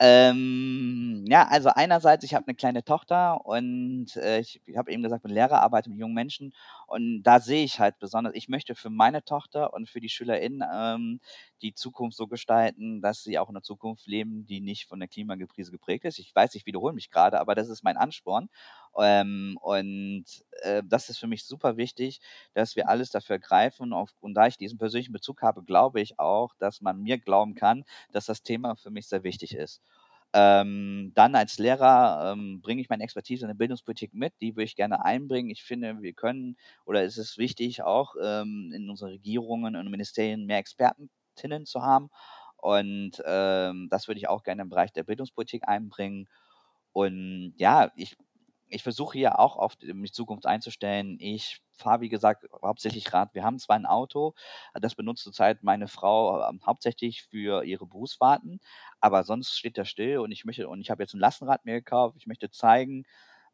Ähm, 0.00 1.24
ja, 1.28 1.46
also 1.46 1.68
einerseits, 1.72 2.24
ich 2.24 2.34
habe 2.34 2.46
eine 2.48 2.56
kleine 2.56 2.82
Tochter 2.84 3.44
und 3.46 4.16
äh, 4.16 4.40
ich, 4.40 4.60
ich 4.66 4.76
habe 4.76 4.90
eben 4.90 5.04
gesagt, 5.04 5.22
bin 5.22 5.30
Lehrer, 5.32 5.62
arbeite 5.62 5.88
mit 5.90 6.00
jungen 6.00 6.14
Menschen. 6.14 6.52
Und 6.88 7.22
da 7.22 7.38
sehe 7.38 7.62
ich 7.64 7.78
halt 7.78 7.98
besonders, 8.00 8.34
ich 8.34 8.48
möchte 8.48 8.74
für 8.74 8.90
meine 8.90 9.22
Tochter 9.24 9.72
und 9.72 9.88
für 9.88 10.00
die 10.00 10.08
SchülerInnen 10.08 10.64
ähm, 10.72 11.20
die 11.62 11.74
Zukunft 11.74 12.16
so 12.16 12.26
gestalten, 12.26 13.00
dass 13.00 13.22
sie 13.22 13.38
auch 13.38 13.48
in 13.48 13.54
einer 13.56 13.62
Zukunft 13.62 14.06
leben, 14.08 14.46
die 14.46 14.60
nicht 14.60 14.86
von 14.88 14.98
der 14.98 15.08
Klimakrise 15.08 15.70
geprägt 15.70 16.04
ist. 16.04 16.18
Ich 16.18 16.34
weiß, 16.34 16.54
ich 16.56 16.66
wiederhole 16.66 16.92
mich 16.94 17.10
gerade, 17.10 17.38
aber 17.40 17.54
das 17.54 17.68
ist 17.68 17.84
mein 17.84 17.96
Ansporn. 17.96 18.48
Ähm, 18.98 19.56
und 19.62 20.24
äh, 20.62 20.82
das 20.86 21.08
ist 21.08 21.18
für 21.18 21.26
mich 21.28 21.44
super 21.46 21.76
wichtig, 21.76 22.20
dass 22.54 22.76
wir 22.76 22.88
alles 22.88 23.10
dafür 23.10 23.38
greifen. 23.38 23.92
Auf, 23.92 24.10
und 24.20 24.34
da 24.34 24.46
ich 24.46 24.56
diesen 24.58 24.78
persönlichen 24.78 25.12
Bezug 25.12 25.42
habe, 25.42 25.62
glaube 25.64 26.00
ich 26.00 26.18
auch, 26.18 26.54
dass 26.58 26.80
man 26.80 27.00
mir 27.00 27.18
glauben 27.18 27.54
kann, 27.54 27.84
dass 28.12 28.26
das 28.26 28.42
Thema 28.42 28.76
für 28.76 28.90
mich 28.90 29.06
sehr 29.08 29.22
wichtig 29.24 29.54
ist. 29.54 29.80
Ähm, 30.34 31.12
dann 31.14 31.34
als 31.34 31.58
Lehrer 31.58 32.32
ähm, 32.32 32.60
bringe 32.60 32.82
ich 32.82 32.90
meine 32.90 33.02
Expertise 33.02 33.44
in 33.44 33.48
der 33.48 33.54
Bildungspolitik 33.54 34.12
mit, 34.12 34.34
die 34.42 34.54
würde 34.56 34.64
ich 34.64 34.76
gerne 34.76 35.02
einbringen. 35.04 35.48
Ich 35.50 35.62
finde, 35.64 36.02
wir 36.02 36.12
können 36.12 36.56
oder 36.84 37.02
es 37.02 37.16
ist 37.16 37.38
wichtig, 37.38 37.82
auch 37.82 38.14
ähm, 38.22 38.70
in 38.74 38.90
unseren 38.90 39.10
Regierungen 39.10 39.74
und 39.74 39.90
Ministerien 39.90 40.44
mehr 40.46 40.58
Expertinnen 40.58 41.64
zu 41.64 41.82
haben. 41.82 42.10
Und 42.56 43.22
ähm, 43.24 43.88
das 43.90 44.08
würde 44.08 44.18
ich 44.18 44.28
auch 44.28 44.42
gerne 44.42 44.62
im 44.62 44.68
Bereich 44.68 44.92
der 44.92 45.04
Bildungspolitik 45.04 45.66
einbringen. 45.66 46.28
Und 46.92 47.54
ja, 47.56 47.90
ich 47.96 48.16
ich 48.70 48.82
versuche 48.82 49.18
hier 49.18 49.38
auch 49.38 49.56
auf 49.56 49.76
die 49.76 50.12
Zukunft 50.12 50.46
einzustellen. 50.46 51.16
Ich 51.20 51.60
fahre, 51.74 52.00
wie 52.00 52.08
gesagt, 52.08 52.44
hauptsächlich 52.62 53.12
Rad. 53.12 53.34
Wir 53.34 53.44
haben 53.44 53.58
zwar 53.58 53.76
ein 53.76 53.86
Auto, 53.86 54.34
das 54.74 54.94
benutzt 54.94 55.22
zurzeit 55.24 55.62
meine 55.62 55.88
Frau 55.88 56.48
ähm, 56.48 56.60
hauptsächlich 56.66 57.22
für 57.24 57.64
ihre 57.64 57.86
Berufsfahrten, 57.86 58.60
aber 59.00 59.24
sonst 59.24 59.56
steht 59.58 59.78
das 59.78 59.88
still 59.88 60.18
und 60.18 60.32
ich 60.32 60.44
möchte, 60.44 60.68
und 60.68 60.80
ich 60.80 60.90
habe 60.90 61.02
jetzt 61.02 61.14
ein 61.14 61.20
Lastenrad 61.20 61.64
mir 61.64 61.74
gekauft. 61.74 62.16
Ich 62.18 62.26
möchte 62.26 62.50
zeigen, 62.50 63.04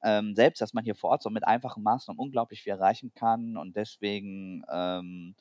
ähm, 0.02 0.34
selbst, 0.34 0.60
dass 0.60 0.74
man 0.74 0.84
hier 0.84 0.94
vor 0.94 1.10
Ort 1.10 1.22
so 1.22 1.30
mit 1.30 1.46
einfachen 1.46 1.82
Maßnahmen 1.82 2.18
unglaublich 2.20 2.62
viel 2.62 2.72
erreichen 2.72 3.12
kann 3.14 3.56
und 3.56 3.76
deswegen 3.76 4.62
ähm, 4.70 5.34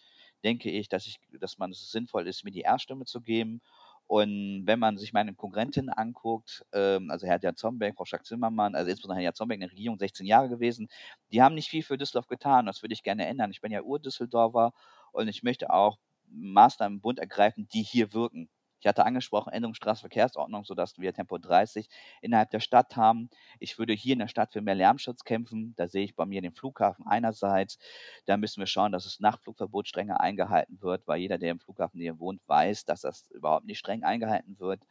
denke 0.43 0.69
ich, 0.71 0.89
dass 0.89 1.05
ich, 1.07 1.19
dass 1.39 1.57
man 1.57 1.71
es 1.71 1.91
sinnvoll 1.91 2.27
ist, 2.27 2.43
mir 2.43 2.51
die 2.51 2.61
Erststimme 2.61 3.05
zu 3.05 3.21
geben 3.21 3.61
und 4.07 4.63
wenn 4.65 4.79
man 4.79 4.97
sich 4.97 5.13
meine 5.13 5.33
Konkurrentin 5.33 5.89
anguckt, 5.89 6.65
ähm, 6.73 7.09
also 7.09 7.25
Herr 7.25 7.39
Jan 7.41 7.55
Zombeck, 7.55 7.95
Frau 7.95 8.05
Schack-Zimmermann, 8.05 8.75
also 8.75 8.89
insbesondere 8.89 9.17
Herr 9.17 9.25
Jan 9.25 9.35
Zombeck 9.35 9.55
in 9.55 9.61
der 9.61 9.71
Regierung 9.71 9.97
16 9.97 10.25
Jahre 10.25 10.49
gewesen, 10.49 10.89
die 11.31 11.41
haben 11.41 11.55
nicht 11.55 11.69
viel 11.69 11.83
für 11.83 11.97
Düsseldorf 11.97 12.27
getan. 12.27 12.65
Das 12.65 12.83
würde 12.83 12.93
ich 12.93 13.03
gerne 13.03 13.25
ändern. 13.27 13.51
Ich 13.51 13.61
bin 13.61 13.71
ja 13.71 13.81
Ur-Düsseldorfer 13.81 14.73
und 15.11 15.27
ich 15.27 15.43
möchte 15.43 15.71
auch 15.71 15.97
Maßnahmen 16.29 16.97
im 16.97 17.01
Bund 17.01 17.19
ergreifen, 17.19 17.67
die 17.73 17.83
hier 17.83 18.13
wirken. 18.13 18.49
Ich 18.83 18.87
hatte 18.87 19.05
angesprochen, 19.05 19.53
Änderung 19.53 19.75
Straßenverkehrsordnung, 19.75 20.65
sodass 20.65 20.99
wir 20.99 21.13
Tempo 21.13 21.37
30 21.37 21.87
innerhalb 22.19 22.49
der 22.49 22.59
Stadt 22.59 22.97
haben. 22.97 23.29
Ich 23.57 23.79
würde 23.79 23.93
hier 23.93 24.11
in 24.11 24.19
der 24.19 24.27
Stadt 24.27 24.51
für 24.51 24.59
mehr 24.59 24.75
Lärmschutz 24.75 25.23
kämpfen. 25.23 25.73
Da 25.77 25.87
sehe 25.87 26.03
ich 26.03 26.17
bei 26.17 26.25
mir 26.25 26.41
den 26.41 26.51
Flughafen 26.51 27.07
einerseits. 27.07 27.77
Da 28.25 28.35
müssen 28.35 28.59
wir 28.59 28.67
schauen, 28.67 28.91
dass 28.91 29.05
das 29.05 29.21
Nachtflugverbot 29.21 29.87
strenger 29.87 30.19
eingehalten 30.19 30.81
wird, 30.81 31.07
weil 31.07 31.21
jeder, 31.21 31.37
der 31.37 31.51
im 31.51 31.61
Flughafen 31.61 32.01
hier 32.01 32.19
wohnt, 32.19 32.41
weiß, 32.45 32.83
dass 32.83 32.99
das 32.99 33.31
überhaupt 33.31 33.65
nicht 33.67 33.79
streng 33.79 34.03
eingehalten 34.03 34.59
wird. 34.59 34.83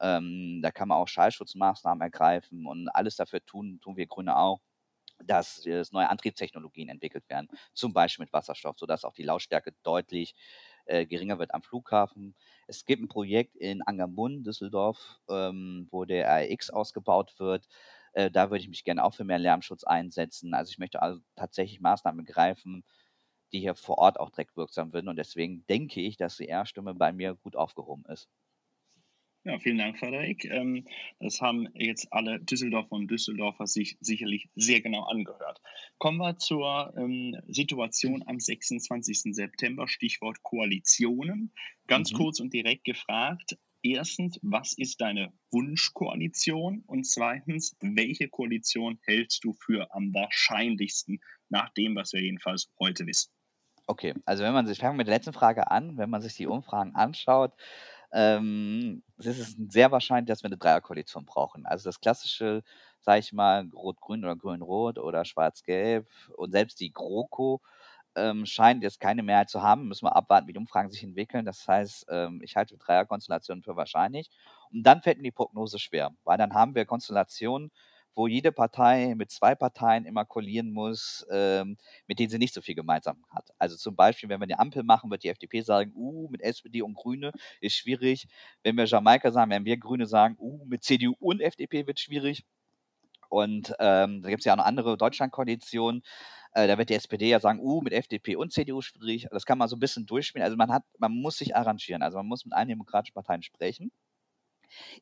Ähm, 0.00 0.58
da 0.60 0.72
kann 0.72 0.88
man 0.88 0.98
auch 0.98 1.06
Schallschutzmaßnahmen 1.06 2.02
ergreifen 2.02 2.66
und 2.66 2.88
alles 2.88 3.14
dafür 3.14 3.46
tun, 3.46 3.78
tun 3.80 3.96
wir 3.96 4.08
Grüne 4.08 4.36
auch 4.36 4.60
dass 5.24 5.64
neue 5.90 6.08
Antriebstechnologien 6.08 6.88
entwickelt 6.88 7.28
werden, 7.28 7.48
zum 7.74 7.92
Beispiel 7.92 8.24
mit 8.24 8.32
Wasserstoff, 8.32 8.78
sodass 8.78 9.04
auch 9.04 9.14
die 9.14 9.24
Lautstärke 9.24 9.74
deutlich 9.82 10.34
äh, 10.88 11.06
geringer 11.06 11.38
wird 11.38 11.54
am 11.54 11.62
Flughafen. 11.62 12.34
Es 12.66 12.84
gibt 12.84 13.02
ein 13.02 13.08
Projekt 13.08 13.56
in 13.56 13.82
Angermund, 13.82 14.46
Düsseldorf, 14.46 15.20
ähm, 15.28 15.88
wo 15.90 16.04
der 16.04 16.28
RX 16.28 16.70
ausgebaut 16.70 17.34
wird. 17.38 17.68
Äh, 18.12 18.30
da 18.30 18.50
würde 18.50 18.62
ich 18.62 18.68
mich 18.68 18.84
gerne 18.84 19.04
auch 19.04 19.14
für 19.14 19.24
mehr 19.24 19.38
Lärmschutz 19.38 19.84
einsetzen. 19.84 20.54
Also 20.54 20.70
ich 20.70 20.78
möchte 20.78 21.02
also 21.02 21.20
tatsächlich 21.36 21.80
Maßnahmen 21.80 22.24
greifen, 22.24 22.84
die 23.52 23.60
hier 23.60 23.74
vor 23.74 23.98
Ort 23.98 24.20
auch 24.20 24.30
direkt 24.30 24.56
wirksam 24.56 24.90
sind. 24.92 25.08
Und 25.08 25.16
deswegen 25.16 25.66
denke 25.66 26.00
ich, 26.00 26.16
dass 26.16 26.36
die 26.38 26.48
R-Stimme 26.48 26.94
bei 26.94 27.12
mir 27.12 27.34
gut 27.36 27.56
aufgehoben 27.56 28.04
ist. 28.06 28.28
Ja, 29.44 29.58
vielen 29.58 29.78
Dank, 29.78 29.98
Frederik. 29.98 30.44
Ähm, 30.44 30.84
das 31.20 31.40
haben 31.40 31.68
jetzt 31.74 32.12
alle 32.12 32.40
Düsseldorfer 32.40 32.92
und 32.92 33.08
Düsseldorfer 33.08 33.66
sich 33.66 33.96
sicherlich 34.00 34.48
sehr 34.56 34.80
genau 34.80 35.04
angehört. 35.04 35.60
Kommen 35.98 36.18
wir 36.18 36.36
zur 36.38 36.92
ähm, 36.96 37.36
Situation 37.46 38.24
am 38.26 38.40
26. 38.40 39.34
September, 39.34 39.88
Stichwort 39.88 40.42
Koalitionen. 40.42 41.52
Ganz 41.86 42.12
mhm. 42.12 42.16
kurz 42.16 42.40
und 42.40 42.52
direkt 42.52 42.84
gefragt. 42.84 43.56
Erstens, 43.82 44.40
was 44.42 44.72
ist 44.76 45.00
deine 45.00 45.32
Wunschkoalition? 45.52 46.82
Und 46.86 47.06
zweitens, 47.06 47.76
welche 47.80 48.28
Koalition 48.28 48.98
hältst 49.02 49.44
du 49.44 49.52
für 49.52 49.94
am 49.94 50.12
wahrscheinlichsten, 50.12 51.20
nach 51.48 51.70
dem, 51.70 51.94
was 51.94 52.12
wir 52.12 52.20
jedenfalls 52.20 52.70
heute 52.80 53.06
wissen? 53.06 53.30
Okay, 53.86 54.12
also 54.26 54.42
wenn 54.42 54.52
man 54.52 54.66
sich, 54.66 54.78
fangen 54.78 54.94
wir 54.94 54.98
mit 54.98 55.06
der 55.06 55.14
letzten 55.14 55.32
Frage 55.32 55.70
an, 55.70 55.96
wenn 55.96 56.10
man 56.10 56.20
sich 56.20 56.34
die 56.34 56.46
Umfragen 56.46 56.94
anschaut, 56.94 57.54
ähm, 58.12 59.02
es 59.18 59.26
ist 59.26 59.56
sehr 59.70 59.90
wahrscheinlich, 59.92 60.28
dass 60.28 60.42
wir 60.42 60.48
eine 60.48 60.56
Dreierkoalition 60.56 61.26
brauchen. 61.26 61.66
Also 61.66 61.88
das 61.88 62.00
klassische, 62.00 62.62
sage 63.00 63.20
ich 63.20 63.32
mal, 63.32 63.68
Rot-Grün 63.74 64.24
oder 64.24 64.36
Grün-Rot 64.36 64.98
oder 64.98 65.24
Schwarz-Gelb 65.24 66.08
und 66.36 66.52
selbst 66.52 66.80
die 66.80 66.92
GroKo 66.92 67.60
ähm, 68.16 68.46
scheint 68.46 68.82
jetzt 68.82 69.00
keine 69.00 69.22
Mehrheit 69.22 69.50
zu 69.50 69.62
haben. 69.62 69.88
Müssen 69.88 70.06
wir 70.06 70.16
abwarten, 70.16 70.48
wie 70.48 70.52
die 70.52 70.58
Umfragen 70.58 70.90
sich 70.90 71.02
entwickeln. 71.02 71.44
Das 71.44 71.66
heißt, 71.68 72.06
ähm, 72.10 72.40
ich 72.42 72.56
halte 72.56 72.76
Dreierkonstellationen 72.76 73.62
für 73.62 73.76
wahrscheinlich. 73.76 74.30
Und 74.72 74.82
dann 74.84 75.02
fällt 75.02 75.18
mir 75.18 75.24
die 75.24 75.30
Prognose 75.30 75.78
schwer, 75.78 76.12
weil 76.24 76.38
dann 76.38 76.54
haben 76.54 76.74
wir 76.74 76.84
Konstellationen, 76.86 77.70
wo 78.18 78.26
jede 78.26 78.50
Partei 78.50 79.14
mit 79.14 79.30
zwei 79.30 79.54
Parteien 79.54 80.04
immer 80.04 80.24
koalieren 80.24 80.72
muss, 80.72 81.24
ähm, 81.30 81.76
mit 82.08 82.18
denen 82.18 82.30
sie 82.30 82.38
nicht 82.38 82.52
so 82.52 82.60
viel 82.60 82.74
gemeinsam 82.74 83.24
hat. 83.30 83.50
Also 83.58 83.76
zum 83.76 83.94
Beispiel, 83.94 84.28
wenn 84.28 84.40
wir 84.40 84.44
eine 84.44 84.58
Ampel 84.58 84.82
machen, 84.82 85.08
wird 85.08 85.22
die 85.22 85.28
FDP 85.28 85.60
sagen, 85.60 85.92
uh, 85.94 86.28
mit 86.28 86.42
SPD 86.42 86.82
und 86.82 86.94
Grüne 86.94 87.30
ist 87.60 87.76
schwierig. 87.76 88.26
Wenn 88.64 88.76
wir 88.76 88.86
Jamaika 88.86 89.30
sagen, 89.30 89.52
werden 89.52 89.64
wir 89.64 89.76
Grüne 89.78 90.06
sagen, 90.06 90.36
uh, 90.40 90.64
mit 90.66 90.82
CDU 90.82 91.14
und 91.20 91.40
FDP 91.40 91.86
wird 91.86 92.00
schwierig. 92.00 92.44
Und 93.28 93.72
ähm, 93.78 94.22
da 94.22 94.30
gibt 94.30 94.40
es 94.40 94.46
ja 94.46 94.54
auch 94.54 94.56
noch 94.56 94.64
andere 94.64 94.96
Deutschlandkoalitionen. 94.96 96.02
Äh, 96.54 96.66
da 96.66 96.76
wird 96.76 96.90
die 96.90 96.94
SPD 96.94 97.28
ja 97.28 97.38
sagen, 97.38 97.60
uh, 97.60 97.82
mit 97.82 97.92
FDP 97.92 98.34
und 98.34 98.52
CDU 98.52 98.80
schwierig. 98.80 99.28
Das 99.30 99.44
kann 99.44 99.58
man 99.58 99.68
so 99.68 99.76
ein 99.76 99.80
bisschen 99.80 100.06
durchspielen. 100.06 100.44
Also 100.44 100.56
man 100.56 100.72
hat, 100.72 100.82
man 100.98 101.12
muss 101.12 101.38
sich 101.38 101.54
arrangieren. 101.54 102.02
Also 102.02 102.18
man 102.18 102.26
muss 102.26 102.44
mit 102.44 102.54
allen 102.54 102.68
demokratischen 102.68 103.14
Parteien 103.14 103.44
sprechen. 103.44 103.92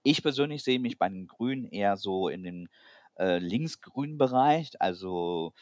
Ich 0.02 0.22
persönlich 0.22 0.62
sehe 0.62 0.78
mich 0.78 0.98
bei 0.98 1.08
den 1.08 1.26
Grünen 1.26 1.64
eher 1.64 1.96
so 1.96 2.28
in 2.28 2.42
den 2.42 2.68
äh, 3.18 3.38
linksgrünen 3.38 4.18
Bereich. 4.18 4.70
Also 4.80 5.52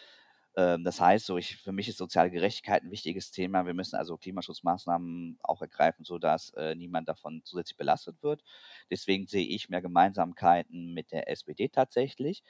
ähm, 0.57 0.85
das 0.85 1.01
heißt, 1.01 1.27
so 1.27 1.37
ich, 1.39 1.57
für 1.57 1.73
mich 1.73 1.89
ist 1.89 1.99
soziale 1.99 2.31
Gerechtigkeit 2.31 2.83
ein 2.85 2.91
wichtiges 2.91 3.31
Thema. 3.33 3.67
Wir 3.67 3.75
müssen 3.75 3.97
also 3.97 4.17
Klimaschutzmaßnahmen 4.17 5.39
auch 5.43 5.63
ergreifen, 5.63 6.05
sodass 6.05 6.51
äh, 6.55 6.75
niemand 6.75 7.09
davon 7.09 7.43
zusätzlich 7.45 7.77
belastet 7.77 8.23
wird. 8.23 8.43
Deswegen 8.91 9.27
sehe 9.27 9.47
ich 9.47 9.69
mehr 9.69 9.83
Gemeinsamkeiten 9.83 10.95
mit 10.95 11.13
der 11.13 11.29
SPD 11.31 11.69
tatsächlich. 11.69 12.43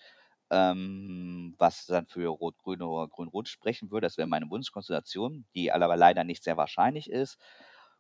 Ähm, 0.51 1.55
was 1.59 1.87
dann 1.87 2.07
für 2.07 2.29
Rot-Grün 2.29 2.83
oder 2.83 3.09
Grün-Rot 3.09 3.49
sprechen 3.49 3.90
würde, 3.90 4.07
das 4.07 4.19
wäre 4.19 4.29
meine 4.29 4.51
Wunschkonstellation, 4.51 5.47
die 5.55 5.73
aber 5.73 5.97
leider 5.97 6.23
nicht 6.25 6.45
sehr 6.45 6.57
wahrscheinlich 6.59 7.11
ist. 7.11 7.38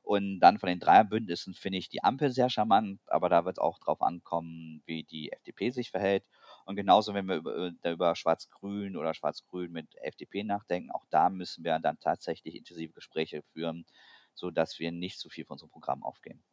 Und 0.04 0.40
dann 0.40 0.58
von 0.58 0.68
den 0.68 0.80
Dreierbündnissen 0.80 1.54
finde 1.54 1.78
ich 1.78 1.88
die 1.88 2.04
Ampel 2.04 2.30
sehr 2.30 2.50
charmant, 2.50 3.00
aber 3.06 3.30
da 3.30 3.46
wird 3.46 3.56
es 3.56 3.62
auch 3.62 3.78
drauf 3.78 4.02
ankommen, 4.02 4.82
wie 4.84 5.02
die 5.04 5.32
FDP 5.32 5.70
sich 5.70 5.90
verhält. 5.90 6.24
Und 6.66 6.76
genauso, 6.76 7.14
wenn 7.14 7.26
wir 7.26 7.36
über, 7.36 7.72
äh, 7.82 7.92
über 7.92 8.14
Schwarz-Grün 8.14 8.96
oder 8.96 9.14
Schwarz-Grün 9.14 9.72
mit 9.72 9.88
FDP 10.02 10.44
nachdenken, 10.44 10.90
auch 10.90 11.06
da 11.10 11.30
müssen 11.30 11.64
wir 11.64 11.78
dann 11.78 11.98
tatsächlich 12.00 12.54
intensive 12.54 12.92
Gespräche 12.92 13.42
führen, 13.54 13.86
sodass 14.34 14.78
wir 14.78 14.92
nicht 14.92 15.18
zu 15.18 15.30
viel 15.30 15.46
von 15.46 15.54
unserem 15.54 15.70
Programm 15.70 16.02
aufgehen. 16.02 16.44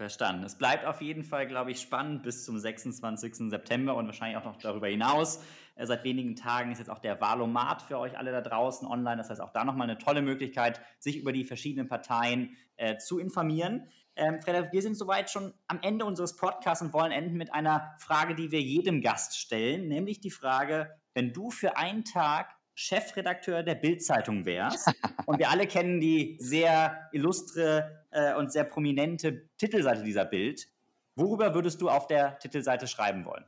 Verstanden. 0.00 0.44
Es 0.44 0.54
bleibt 0.54 0.86
auf 0.86 1.02
jeden 1.02 1.24
Fall, 1.24 1.46
glaube 1.46 1.72
ich, 1.72 1.80
spannend 1.82 2.22
bis 2.22 2.46
zum 2.46 2.58
26. 2.58 3.50
September 3.50 3.94
und 3.96 4.06
wahrscheinlich 4.06 4.38
auch 4.38 4.46
noch 4.46 4.56
darüber 4.56 4.88
hinaus. 4.88 5.44
Äh, 5.74 5.84
seit 5.84 6.04
wenigen 6.04 6.36
Tagen 6.36 6.72
ist 6.72 6.78
jetzt 6.78 6.88
auch 6.88 7.00
der 7.00 7.20
Valomat 7.20 7.82
für 7.82 7.98
euch 7.98 8.16
alle 8.16 8.32
da 8.32 8.40
draußen 8.40 8.88
online. 8.88 9.18
Das 9.18 9.28
heißt, 9.28 9.42
auch 9.42 9.52
da 9.52 9.62
nochmal 9.62 9.90
eine 9.90 9.98
tolle 9.98 10.22
Möglichkeit, 10.22 10.80
sich 11.00 11.18
über 11.18 11.32
die 11.32 11.44
verschiedenen 11.44 11.86
Parteien 11.86 12.56
äh, 12.78 12.96
zu 12.96 13.18
informieren. 13.18 13.88
Ähm, 14.16 14.40
Frederik, 14.40 14.72
wir 14.72 14.80
sind 14.80 14.96
soweit 14.96 15.28
schon 15.28 15.52
am 15.66 15.80
Ende 15.82 16.06
unseres 16.06 16.34
Podcasts 16.34 16.80
und 16.80 16.94
wollen 16.94 17.12
enden 17.12 17.36
mit 17.36 17.52
einer 17.52 17.94
Frage, 17.98 18.34
die 18.34 18.50
wir 18.50 18.62
jedem 18.62 19.02
Gast 19.02 19.38
stellen, 19.38 19.86
nämlich 19.86 20.22
die 20.22 20.30
Frage, 20.30 20.98
wenn 21.12 21.34
du 21.34 21.50
für 21.50 21.76
einen 21.76 22.06
Tag 22.06 22.56
Chefredakteur 22.80 23.62
der 23.62 23.74
Bild-Zeitung 23.74 24.46
wärst. 24.46 24.88
Und 25.26 25.38
wir 25.38 25.50
alle 25.50 25.66
kennen 25.66 26.00
die 26.00 26.36
sehr 26.40 27.08
illustre 27.12 28.06
äh, 28.10 28.34
und 28.34 28.50
sehr 28.50 28.64
prominente 28.64 29.48
Titelseite 29.58 30.02
dieser 30.02 30.24
Bild. 30.24 30.66
Worüber 31.14 31.54
würdest 31.54 31.80
du 31.80 31.90
auf 31.90 32.06
der 32.06 32.38
Titelseite 32.38 32.86
schreiben 32.86 33.24
wollen? 33.24 33.44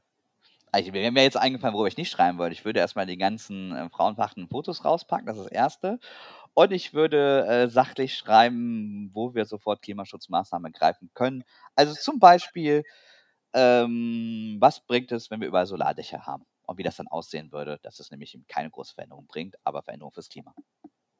Also, 0.70 0.92
mir 0.92 1.02
wäre 1.02 1.24
jetzt 1.24 1.36
eingefallen, 1.36 1.74
worüber 1.74 1.88
ich 1.88 1.96
nicht 1.96 2.10
schreiben 2.10 2.38
wollte. 2.38 2.52
Ich 2.52 2.64
würde 2.64 2.80
erstmal 2.80 3.06
die 3.06 3.16
ganzen 3.16 3.74
äh, 3.74 3.88
frauenverachtenden 3.88 4.50
Fotos 4.50 4.84
rauspacken, 4.84 5.26
das 5.26 5.38
ist 5.38 5.44
das 5.44 5.52
Erste. 5.52 5.98
Und 6.54 6.72
ich 6.72 6.92
würde 6.92 7.46
äh, 7.46 7.68
sachlich 7.68 8.14
schreiben, 8.14 9.10
wo 9.14 9.34
wir 9.34 9.46
sofort 9.46 9.80
Klimaschutzmaßnahmen 9.82 10.72
ergreifen 10.72 11.10
können. 11.14 11.44
Also 11.74 11.94
zum 11.94 12.18
Beispiel, 12.18 12.84
ähm, 13.54 14.58
was 14.60 14.80
bringt 14.80 15.10
es, 15.12 15.30
wenn 15.30 15.40
wir 15.40 15.48
überall 15.48 15.66
Solardächer 15.66 16.26
haben? 16.26 16.44
Und 16.72 16.78
wie 16.78 16.82
das 16.82 16.96
dann 16.96 17.08
aussehen 17.08 17.52
würde, 17.52 17.78
dass 17.82 18.00
es 18.00 18.10
nämlich 18.10 18.38
keine 18.48 18.70
große 18.70 18.94
Veränderung 18.94 19.26
bringt, 19.26 19.56
aber 19.64 19.82
Veränderung 19.82 20.12
fürs 20.12 20.28
Klima. 20.28 20.54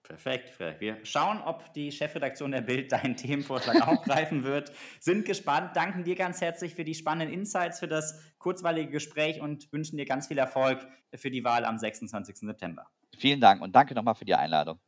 Perfekt, 0.02 0.50
Frederik. 0.50 0.80
Wir 0.80 1.04
schauen, 1.04 1.40
ob 1.42 1.72
die 1.74 1.92
Chefredaktion 1.92 2.50
der 2.50 2.60
Bild 2.60 2.90
deinen 2.90 3.16
Themenvorschlag 3.16 3.80
aufgreifen 3.88 4.42
wird. 4.42 4.72
Sind 5.00 5.24
gespannt. 5.24 5.76
Danken 5.76 6.04
dir 6.04 6.16
ganz 6.16 6.40
herzlich 6.40 6.74
für 6.74 6.84
die 6.84 6.94
spannenden 6.94 7.32
Insights, 7.32 7.78
für 7.78 7.88
das 7.88 8.20
kurzweilige 8.38 8.90
Gespräch 8.90 9.40
und 9.40 9.72
wünschen 9.72 9.96
dir 9.96 10.04
ganz 10.04 10.26
viel 10.26 10.38
Erfolg 10.38 10.86
für 11.14 11.30
die 11.30 11.44
Wahl 11.44 11.64
am 11.64 11.78
26. 11.78 12.36
September. 12.36 12.90
Vielen 13.16 13.40
Dank 13.40 13.62
und 13.62 13.76
danke 13.76 13.94
nochmal 13.94 14.14
für 14.14 14.24
die 14.24 14.34
Einladung. 14.34 14.80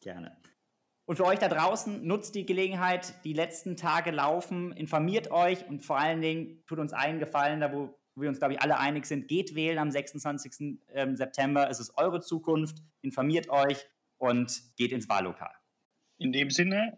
Gerne. 0.00 0.36
Und 1.06 1.16
für 1.16 1.24
euch 1.24 1.38
da 1.38 1.48
draußen, 1.48 2.06
nutzt 2.06 2.34
die 2.34 2.46
Gelegenheit, 2.46 3.24
die 3.24 3.32
letzten 3.32 3.76
Tage 3.76 4.10
laufen, 4.10 4.72
informiert 4.72 5.30
euch 5.30 5.66
und 5.66 5.84
vor 5.84 5.98
allen 5.98 6.20
Dingen 6.20 6.62
tut 6.66 6.78
uns 6.78 6.92
allen 6.92 7.18
Gefallen, 7.18 7.60
da 7.60 7.72
wo 7.72 7.98
wir 8.14 8.28
uns, 8.28 8.38
glaube 8.38 8.54
ich, 8.54 8.60
alle 8.60 8.78
einig 8.78 9.06
sind, 9.06 9.28
geht 9.28 9.54
wählen 9.54 9.78
am 9.78 9.90
26. 9.90 10.78
Ähm, 10.92 11.16
September. 11.16 11.68
Es 11.70 11.80
ist 11.80 11.96
eure 11.96 12.20
Zukunft. 12.20 12.78
Informiert 13.00 13.48
euch 13.48 13.86
und 14.18 14.62
geht 14.76 14.92
ins 14.92 15.08
Wahllokal. 15.08 15.52
In 16.18 16.32
dem 16.32 16.50
Sinne 16.50 16.96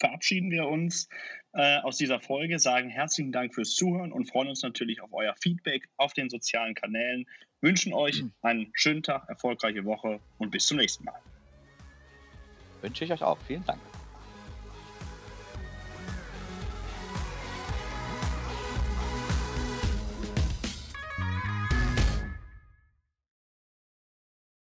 verabschieden 0.00 0.50
wir 0.50 0.66
uns 0.66 1.08
äh, 1.52 1.78
aus 1.78 1.96
dieser 1.96 2.20
Folge, 2.20 2.58
sagen 2.58 2.88
herzlichen 2.88 3.32
Dank 3.32 3.54
fürs 3.54 3.74
Zuhören 3.74 4.12
und 4.12 4.28
freuen 4.28 4.48
uns 4.48 4.62
natürlich 4.62 5.00
auf 5.00 5.12
euer 5.12 5.34
Feedback 5.40 5.88
auf 5.96 6.12
den 6.12 6.28
sozialen 6.28 6.74
Kanälen. 6.74 7.26
Wünschen 7.60 7.94
euch 7.94 8.22
mhm. 8.22 8.32
einen 8.42 8.72
schönen 8.74 9.02
Tag, 9.02 9.28
erfolgreiche 9.28 9.84
Woche 9.84 10.20
und 10.38 10.50
bis 10.50 10.66
zum 10.66 10.78
nächsten 10.78 11.04
Mal. 11.04 11.20
Wünsche 12.82 13.04
ich 13.04 13.12
euch 13.12 13.22
auch. 13.22 13.38
Vielen 13.46 13.64
Dank. 13.64 13.80